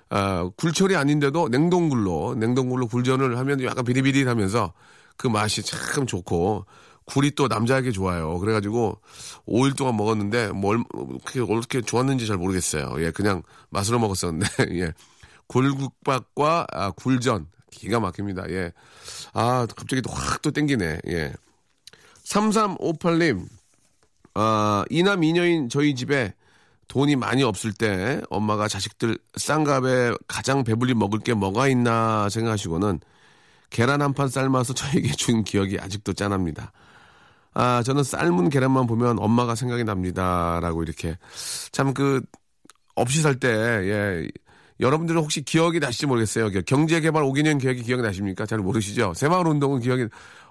아, 0.10 0.50
굴철이 0.58 0.96
아닌데도 0.96 1.48
냉동굴로, 1.50 2.36
냉동굴로 2.36 2.88
굴전을 2.88 3.38
하면 3.38 3.64
약간 3.64 3.86
비리비리하면서 3.86 4.74
그 5.18 5.28
맛이 5.28 5.64
참 5.64 6.06
좋고, 6.06 6.66
굴이 7.06 7.32
또 7.32 7.48
남자에게 7.48 7.92
좋아요. 7.92 8.38
그래가지고 8.40 9.00
5일 9.48 9.78
동안 9.78 9.96
먹었는데, 9.96 10.50
뭘, 10.50 10.84
그게 11.24 11.40
어떻게 11.42 11.82
좋았는지 11.82 12.28
잘 12.28 12.38
모르겠어요. 12.38 12.96
예, 13.00 13.12
그냥 13.12 13.44
맛으로 13.70 14.00
먹었었는데, 14.00 14.48
예. 14.82 14.94
굴국밥과 15.48 16.68
아, 16.72 16.92
굴전. 16.92 17.48
기가 17.72 18.00
막힙니다. 18.00 18.50
예. 18.52 18.72
아, 19.34 19.68
갑자기 19.76 20.02
또 20.02 20.12
확 20.12 20.42
또 20.42 20.52
땡기네. 20.52 21.00
예. 21.08 21.34
3358님, 22.24 23.46
아, 24.34 24.84
이남 24.90 25.24
이녀인 25.24 25.70
저희 25.70 25.94
집에 25.96 26.34
돈이 26.88 27.16
많이 27.16 27.44
없을 27.44 27.74
때 27.74 28.22
엄마가 28.30 28.68
자식들 28.68 29.18
쌍갑에 29.36 30.14
가장 30.28 30.64
배불리 30.64 30.94
먹을 30.94 31.20
게 31.20 31.34
뭐가 31.34 31.68
있나 31.68 32.30
생각하시고는 32.30 33.00
계란 33.70 34.02
한 34.02 34.14
판 34.14 34.30
삶아서 34.30 34.74
저에게 34.74 35.12
준 35.14 35.44
기억이 35.44 35.80
아직도 35.80 36.14
짠합니다. 36.14 36.72
아, 37.54 37.82
저는 37.84 38.04
삶은 38.04 38.50
계란만 38.50 38.86
보면 38.86 39.18
엄마가 39.20 39.56
생각이 39.56 39.84
납니다. 39.84 40.60
라고 40.62 40.84
이렇게. 40.84 41.18
참 41.72 41.94
그, 41.94 42.22
없이 42.96 43.22
살 43.22 43.36
때, 43.40 43.48
예. 43.50 44.28
여러분들은 44.82 45.22
혹시 45.22 45.42
기억이 45.42 45.80
나실지 45.80 46.06
모르겠어요. 46.06 46.50
경제개발 46.66 47.24
5개년 47.24 47.62
계획이 47.62 47.84
기억이 47.84 48.04
나십니까? 48.04 48.46
잘 48.46 48.60
모르시죠? 48.60 49.14
새마을 49.16 49.48
운동은 49.48 49.80
기억이, 49.80 50.06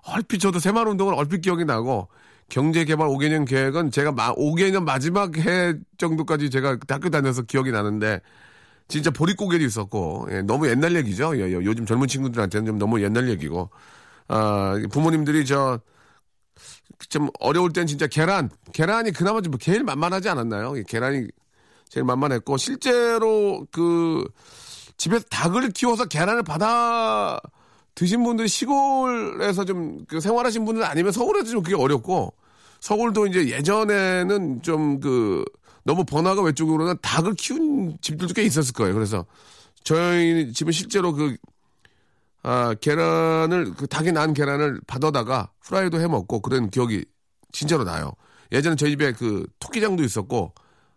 얼핏 0.07 0.39
저도 0.39 0.59
새마을 0.59 0.89
운동은 0.89 1.13
얼핏 1.15 1.43
기억이 1.43 1.67
나고, 1.67 2.09
경제개발 2.49 3.09
5개년 3.09 3.47
계획은 3.47 3.91
제가 3.91 4.13
마, 4.13 4.35
5개년 4.35 4.85
마지막 4.85 5.37
해 5.39 5.75
정도까지 5.99 6.51
제가 6.51 6.79
학교 6.89 7.11
다녀서 7.11 7.43
기억이 7.43 7.71
나는데, 7.71 8.21
진짜 8.89 9.11
보릿고개도 9.11 9.65
있었고, 9.65 10.29
예, 10.31 10.43
너무 10.43 10.69
옛날 10.69 10.95
얘기죠. 10.97 11.37
예, 11.39 11.49
예, 11.49 11.53
요즘 11.53 11.87
젊은 11.87 12.07
친구들한테는 12.07 12.67
좀 12.67 12.79
너무 12.79 13.03
옛날 13.03 13.29
얘기고, 13.31 13.71
아, 14.29 14.75
부모님들이 14.93 15.47
저, 15.47 15.81
좀 17.09 17.29
어려울 17.41 17.73
땐 17.73 17.87
진짜 17.87 18.07
계란, 18.07 18.51
계란이 18.73 19.13
그나마 19.13 19.41
좀 19.41 19.57
제일 19.59 19.83
만만하지 19.85 20.29
않았나요? 20.29 20.79
예, 20.79 20.83
계란이 20.87 21.29
제일 21.89 22.05
만만했고, 22.05 22.57
실제로 22.59 23.67
그, 23.73 24.25
집에서 24.97 25.25
닭을 25.31 25.71
키워서 25.71 26.07
계란을 26.07 26.43
받아 26.45 27.41
드신 27.95 28.23
분들이 28.25 28.49
시골에서 28.49 29.65
좀 29.65 30.05
그 30.09 30.21
생활하신 30.21 30.65
분들 30.65 30.85
아니면 30.85 31.13
서울에서 31.13 31.51
좀 31.51 31.63
그게 31.63 31.77
어렵고, 31.77 32.35
서울도 32.81 33.27
이제 33.29 33.49
예전에는 33.51 34.63
좀 34.63 35.01
그, 35.01 35.45
너무 35.85 36.05
번화가 36.05 36.43
외쪽으로는 36.43 36.97
닭을 37.03 37.35
키운 37.35 37.97
집들도 38.01 38.35
꽤 38.35 38.43
있었을 38.45 38.73
거예요. 38.73 38.95
그래서 38.95 39.27
저희 39.85 40.53
집은 40.53 40.73
실제로 40.73 41.13
그 41.13 41.37
아, 42.43 42.75
계란을 42.81 43.75
그 43.75 43.87
닭이 43.87 44.13
난 44.13 44.35
계란을 44.35 44.81
받아다가 44.87 45.51
프라이도 45.63 46.01
해 46.01 46.07
먹고 46.07 46.41
그런 46.41 46.69
기억이 46.71 47.05
진짜로 47.53 47.85
나요. 47.85 48.13
예전에 48.53 48.77
저희 48.77 48.91
집에 48.91 49.13
그 49.13 49.47
토끼장도 49.61 50.03
있었고 50.05 50.53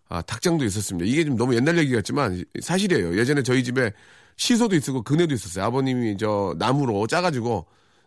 아, 0.09 0.21
닭장도 0.21 0.65
있었습니다. 0.65 1.09
이게 1.09 1.23
좀 1.23 1.37
너무 1.37 1.55
옛날 1.55 1.77
얘기 1.77 1.93
같지만 1.93 2.43
사실이에요. 2.61 3.17
예전에 3.17 3.43
저희 3.43 3.63
집에 3.63 3.91
시소도 4.37 4.75
있었고 4.75 5.03
그네도 5.03 5.33
있었어요. 5.33 5.65
아버님이 5.65 6.17
저 6.17 6.55
나무로 6.57 7.07
짜가지고 7.07 7.65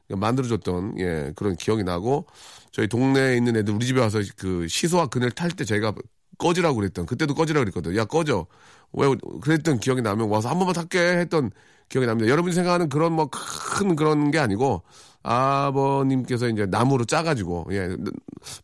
만들어줬던 0.08 0.98
예 0.98 1.32
그런 1.36 1.56
기억이 1.56 1.84
나고 1.84 2.26
저희 2.72 2.88
동네에 2.88 3.36
있는 3.36 3.56
애들 3.56 3.74
우리 3.74 3.86
집에 3.86 4.00
와서 4.00 4.20
그 4.36 4.66
시소와 4.68 5.06
그네를 5.06 5.32
탈 5.32 5.50
때 5.52 5.64
저희가 5.64 5.94
꺼지라고 6.38 6.76
그랬던 6.76 7.06
그때도 7.06 7.34
꺼지라고 7.34 7.64
그랬거든. 7.64 7.96
야 7.96 8.04
꺼져. 8.04 8.46
왜 8.92 9.06
그랬던 9.42 9.78
기억이 9.80 10.02
나면 10.02 10.28
와서 10.30 10.48
한 10.48 10.58
번만 10.58 10.74
탈게 10.74 10.98
했던 10.98 11.50
기억이 11.88 12.06
납니다. 12.06 12.28
여러분이 12.30 12.54
생각하는 12.54 12.88
그런 12.88 13.12
뭐 13.12 13.28
큰 13.30 13.94
그런 13.96 14.30
게 14.30 14.38
아니고 14.38 14.82
아버님께서 15.22 16.48
이제 16.48 16.66
나무로 16.66 17.04
짜가지고 17.04 17.68
예 17.72 17.96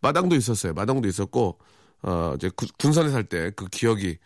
마당도 0.01 0.37
있었어요. 0.37 0.73
마당도 0.75 1.09
있었고 1.09 1.59
어 2.03 2.33
이제 2.37 2.51
구- 2.57 2.67
군산에 2.79 3.11
살 3.11 3.25
때 3.29 3.51
그 3.57 3.67
기억이 3.69 4.19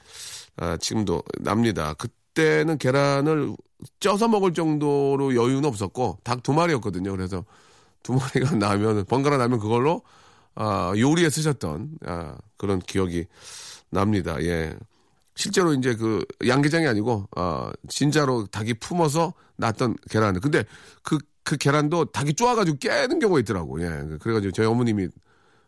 아, 0.56 0.76
지금도 0.76 1.22
납니다. 1.40 1.94
그 1.94 2.08
때는 2.40 2.78
계란을 2.78 3.56
쪄서 4.00 4.28
먹을 4.28 4.52
정도로 4.54 5.34
여유는 5.36 5.64
없었고 5.66 6.18
닭 6.24 6.42
두 6.42 6.52
마리였거든요. 6.52 7.10
그래서 7.12 7.44
두 8.02 8.14
마리가 8.14 8.56
나면 8.58 9.06
번갈아 9.06 9.38
나면 9.38 9.58
그걸로 9.60 10.02
아, 10.56 10.92
요리에 10.96 11.30
쓰셨던 11.30 11.90
아, 12.06 12.36
그런 12.58 12.80
기억이 12.80 13.26
납니다. 13.90 14.36
예. 14.42 14.74
실제로 15.36 15.74
이제 15.74 15.94
그 15.96 16.24
양계장이 16.46 16.86
아니고 16.86 17.28
아, 17.36 17.72
진짜로 17.88 18.46
닭이 18.46 18.74
품어서 18.74 19.34
낳았던 19.56 19.96
계란을 20.10 20.40
근데 20.40 20.64
그 21.02 21.18
그 21.42 21.56
계란도 21.56 22.06
닭이 22.06 22.34
쪼아가지고 22.34 22.78
깨는 22.78 23.18
경우가 23.18 23.40
있더라고. 23.40 23.82
예. 23.82 23.86
그래가지고 24.20 24.52
저희 24.52 24.66
어머님이 24.66 25.08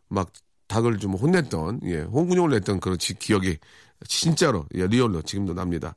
막 0.09 0.33
닭을 0.69 0.99
좀 0.99 1.15
혼냈던 1.15 1.81
예 1.85 2.01
홍군형을 2.03 2.51
냈던 2.51 2.81
그런 2.81 2.99
지- 2.99 3.15
기억이 3.19 3.59
진짜로 4.07 4.67
예, 4.75 4.87
리얼로 4.87 5.23
지금도 5.23 5.55
납니다. 5.55 5.95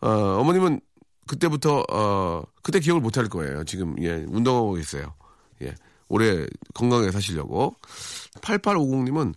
어, 0.00 0.08
어머님은 0.40 0.80
그때부터 1.26 1.84
어 1.90 2.42
그때 2.62 2.80
기억을 2.80 3.00
못 3.02 3.18
할 3.18 3.28
거예요. 3.28 3.64
지금 3.64 3.94
예 4.02 4.24
운동하고 4.28 4.74
계세요. 4.74 5.14
예 5.62 5.74
오래 6.08 6.46
건강하게 6.74 7.10
사시려고 7.12 7.74
8850님은 8.40 9.34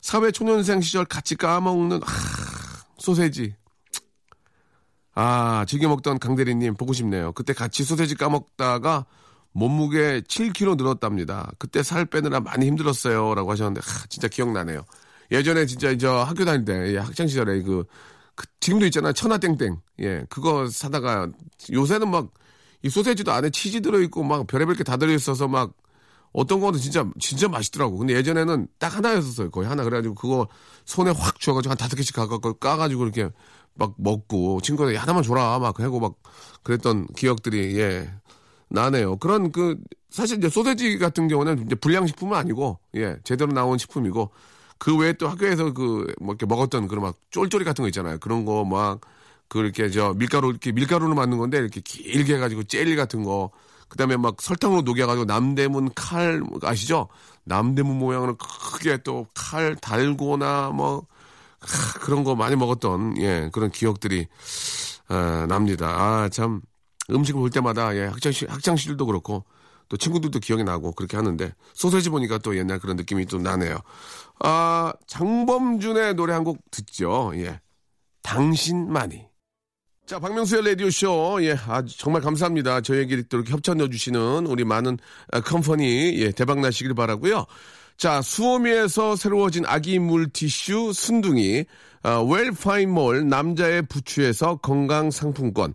사회 0.00 0.30
초년생 0.30 0.80
시절 0.80 1.04
같이 1.04 1.36
까먹는 1.36 2.00
아, 2.02 2.06
소세지 2.98 3.54
아 5.14 5.64
즐겨 5.68 5.88
먹던 5.88 6.18
강대리님 6.18 6.74
보고 6.74 6.92
싶네요. 6.92 7.32
그때 7.32 7.52
같이 7.52 7.84
소세지 7.84 8.14
까먹다가 8.16 9.06
몸무게 9.52 10.20
7kg 10.22 10.76
늘었답니다. 10.76 11.50
그때 11.58 11.82
살 11.82 12.04
빼느라 12.06 12.40
많이 12.40 12.66
힘들었어요 12.66 13.34
라고 13.34 13.50
하셨는데 13.50 13.80
아, 13.80 14.06
진짜 14.08 14.28
기억나네요. 14.28 14.84
예전에 15.32 15.66
진짜 15.66 15.96
저 15.96 16.18
학교 16.22 16.44
다닐 16.44 16.64
때 16.64 16.92
예, 16.94 16.98
학창 16.98 17.26
시절에 17.26 17.62
그, 17.62 17.84
그 18.40 18.46
지금도 18.60 18.86
있잖아요 18.86 19.12
천하땡땡 19.12 19.76
예 20.00 20.24
그거 20.30 20.68
사다가 20.68 21.28
요새는 21.72 22.10
막 22.10 22.30
이 22.82 22.88
소세지도 22.88 23.32
안에 23.32 23.50
치즈 23.50 23.82
들어있고 23.82 24.22
막 24.22 24.46
별의별 24.46 24.74
게 24.76 24.84
다 24.84 24.96
들어있어서 24.96 25.48
막 25.48 25.72
어떤 26.32 26.60
거는 26.60 26.78
진짜 26.78 27.04
진짜 27.18 27.48
맛있더라고. 27.48 27.98
근데 27.98 28.14
예전에는 28.14 28.68
딱 28.78 28.96
하나였었어요. 28.96 29.50
거의 29.50 29.68
하나. 29.68 29.84
그래가지고 29.84 30.14
그거 30.14 30.48
손에 30.86 31.10
확 31.10 31.40
쥐어가지고 31.40 31.70
한 31.72 31.76
다섯 31.76 31.96
개씩 31.96 32.14
가갖고 32.14 32.54
까가지고 32.54 33.02
이렇게 33.04 33.28
막 33.74 33.94
먹고 33.98 34.60
친구들 34.62 34.96
하나만 34.96 35.22
줘라 35.22 35.58
막 35.58 35.78
하고 35.80 36.00
막 36.00 36.14
그랬던 36.62 37.08
기억들이 37.16 37.78
예 37.78 38.10
나네요. 38.68 39.16
그런 39.16 39.52
그 39.52 39.76
사실 40.08 40.38
이제 40.38 40.48
소세지 40.48 40.98
같은 40.98 41.28
경우는 41.28 41.66
이제 41.66 41.74
불량식품은 41.74 42.36
아니고 42.36 42.78
예 42.96 43.18
제대로 43.24 43.52
나온 43.52 43.76
식품이고 43.76 44.30
그 44.80 44.96
외에 44.98 45.12
또 45.14 45.28
학교에서 45.28 45.72
그 45.74 46.14
뭐 46.20 46.34
이렇게 46.34 46.46
먹었던 46.46 46.88
그런 46.88 47.04
막 47.04 47.16
쫄쫄이 47.32 47.64
같은 47.64 47.82
거 47.84 47.88
있잖아요. 47.88 48.18
그런 48.20 48.44
거 48.46 48.64
막 48.64 49.00
그렇게 49.48 49.90
저 49.90 50.14
밀가루 50.14 50.50
이렇게 50.50 50.72
밀가루로 50.72 51.14
만든 51.14 51.38
건데 51.38 51.58
이렇게 51.58 51.80
길게 51.82 52.36
해가지고 52.36 52.64
젤리 52.64 52.96
같은 52.96 53.24
거 53.24 53.50
그다음에 53.88 54.16
막 54.16 54.40
설탕으로 54.40 54.82
녹여가지고 54.82 55.24
남대문 55.26 55.90
칼 55.96 56.42
아시죠? 56.62 57.08
남대문 57.44 57.98
모양으로 57.98 58.36
크게 58.38 58.98
또 59.04 59.26
칼 59.34 59.76
달고나 59.76 60.70
뭐 60.70 61.06
하, 61.60 61.98
그런 62.00 62.24
거 62.24 62.34
많이 62.36 62.56
먹었던 62.56 63.16
예 63.18 63.50
그런 63.52 63.70
기억들이 63.72 64.28
아, 65.08 65.46
납니다. 65.48 66.22
아참 66.24 66.60
음식을 67.10 67.40
볼 67.40 67.50
때마다 67.50 67.96
예 67.96 68.06
학창 68.06 68.32
시 68.32 68.46
학창 68.46 68.76
시절도 68.76 69.06
그렇고 69.06 69.44
또 69.90 69.98
친구들도 69.98 70.38
기억이 70.38 70.64
나고 70.64 70.92
그렇게 70.92 71.18
하는데 71.18 71.52
소세지 71.74 72.08
보니까 72.08 72.38
또 72.38 72.56
옛날 72.56 72.78
그런 72.78 72.96
느낌이 72.96 73.26
또 73.26 73.36
나네요. 73.38 73.76
아 74.38 74.94
장범준의 75.06 76.14
노래 76.14 76.32
한 76.32 76.44
곡 76.44 76.58
듣죠. 76.70 77.32
예 77.34 77.60
당신만이. 78.22 79.26
자, 80.06 80.18
박명수의 80.18 80.64
라디오쇼. 80.64 81.38
예, 81.42 81.56
아주 81.68 81.96
정말 81.98 82.20
감사합니다. 82.22 82.80
저에게 82.80 83.22
또 83.28 83.36
이렇게 83.38 83.52
협찬 83.52 83.78
넣어주시는 83.78 84.46
우리 84.46 84.64
많은 84.64 84.98
아, 85.30 85.40
컴퍼니, 85.40 86.18
예, 86.20 86.32
대박 86.32 86.58
나시길 86.60 86.94
바라고요 86.94 87.44
자, 87.96 88.20
수오미에서 88.20 89.14
새로워진 89.14 89.64
아기 89.66 89.98
물티슈 90.00 90.92
순둥이, 90.94 91.64
아, 92.02 92.18
웰파인몰 92.22 93.28
남자의 93.28 93.82
부추에서 93.82 94.56
건강 94.56 95.10
상품권, 95.12 95.74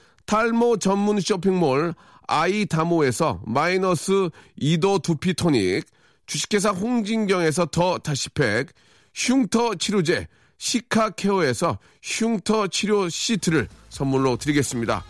탈모 0.31 0.77
전문 0.77 1.19
쇼핑몰 1.19 1.93
아이다모에서 2.25 3.41
마이너스 3.45 4.29
2도 4.61 5.01
두피 5.01 5.33
토닉, 5.33 5.85
주식회사 6.25 6.69
홍진경에서 6.69 7.65
더 7.65 7.97
다시팩, 7.97 8.67
흉터 9.13 9.75
치료제 9.75 10.29
시카케어에서 10.57 11.79
흉터 12.01 12.67
치료 12.67 13.09
시트를 13.09 13.67
선물로 13.89 14.37
드리겠습니다. 14.37 15.03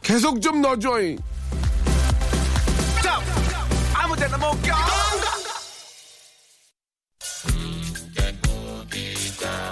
계속 0.00 0.40
좀 0.40 0.60
넣어줘잉! 0.60 1.18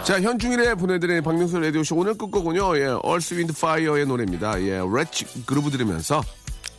자, 0.07 0.21
현중일에 0.21 0.75
보내드린 0.77 1.21
박명수 1.23 1.59
라디오쇼 1.59 1.97
오늘 1.97 2.15
끝곡은요, 2.17 2.77
예, 2.79 2.83
Earth, 3.05 3.35
Wind, 3.35 3.53
Fire의 3.57 4.07
노래입니다. 4.07 4.63
예, 4.63 4.81
레치 4.89 5.27
그루브 5.45 5.71
들으면서 5.71 6.23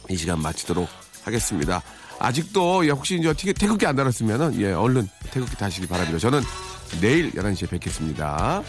이 0.10 0.16
시간 0.16 0.42
마치도록 0.42 0.88
하겠습니다. 1.26 1.84
아직도, 2.20 2.86
예, 2.86 2.92
혹시 2.92 3.18
이제 3.20 3.34
태극- 3.34 3.60
태극기 3.60 3.86
안 3.86 3.98
달았으면은, 3.98 4.60
예, 4.62 4.72
얼른 4.72 5.10
태극기 5.32 5.58
다시기 5.58 5.88
바랍니다. 5.88 6.18
저는 6.20 6.42
내일 7.02 7.32
11시에 7.36 7.70
뵙겠습니다. 7.70 8.64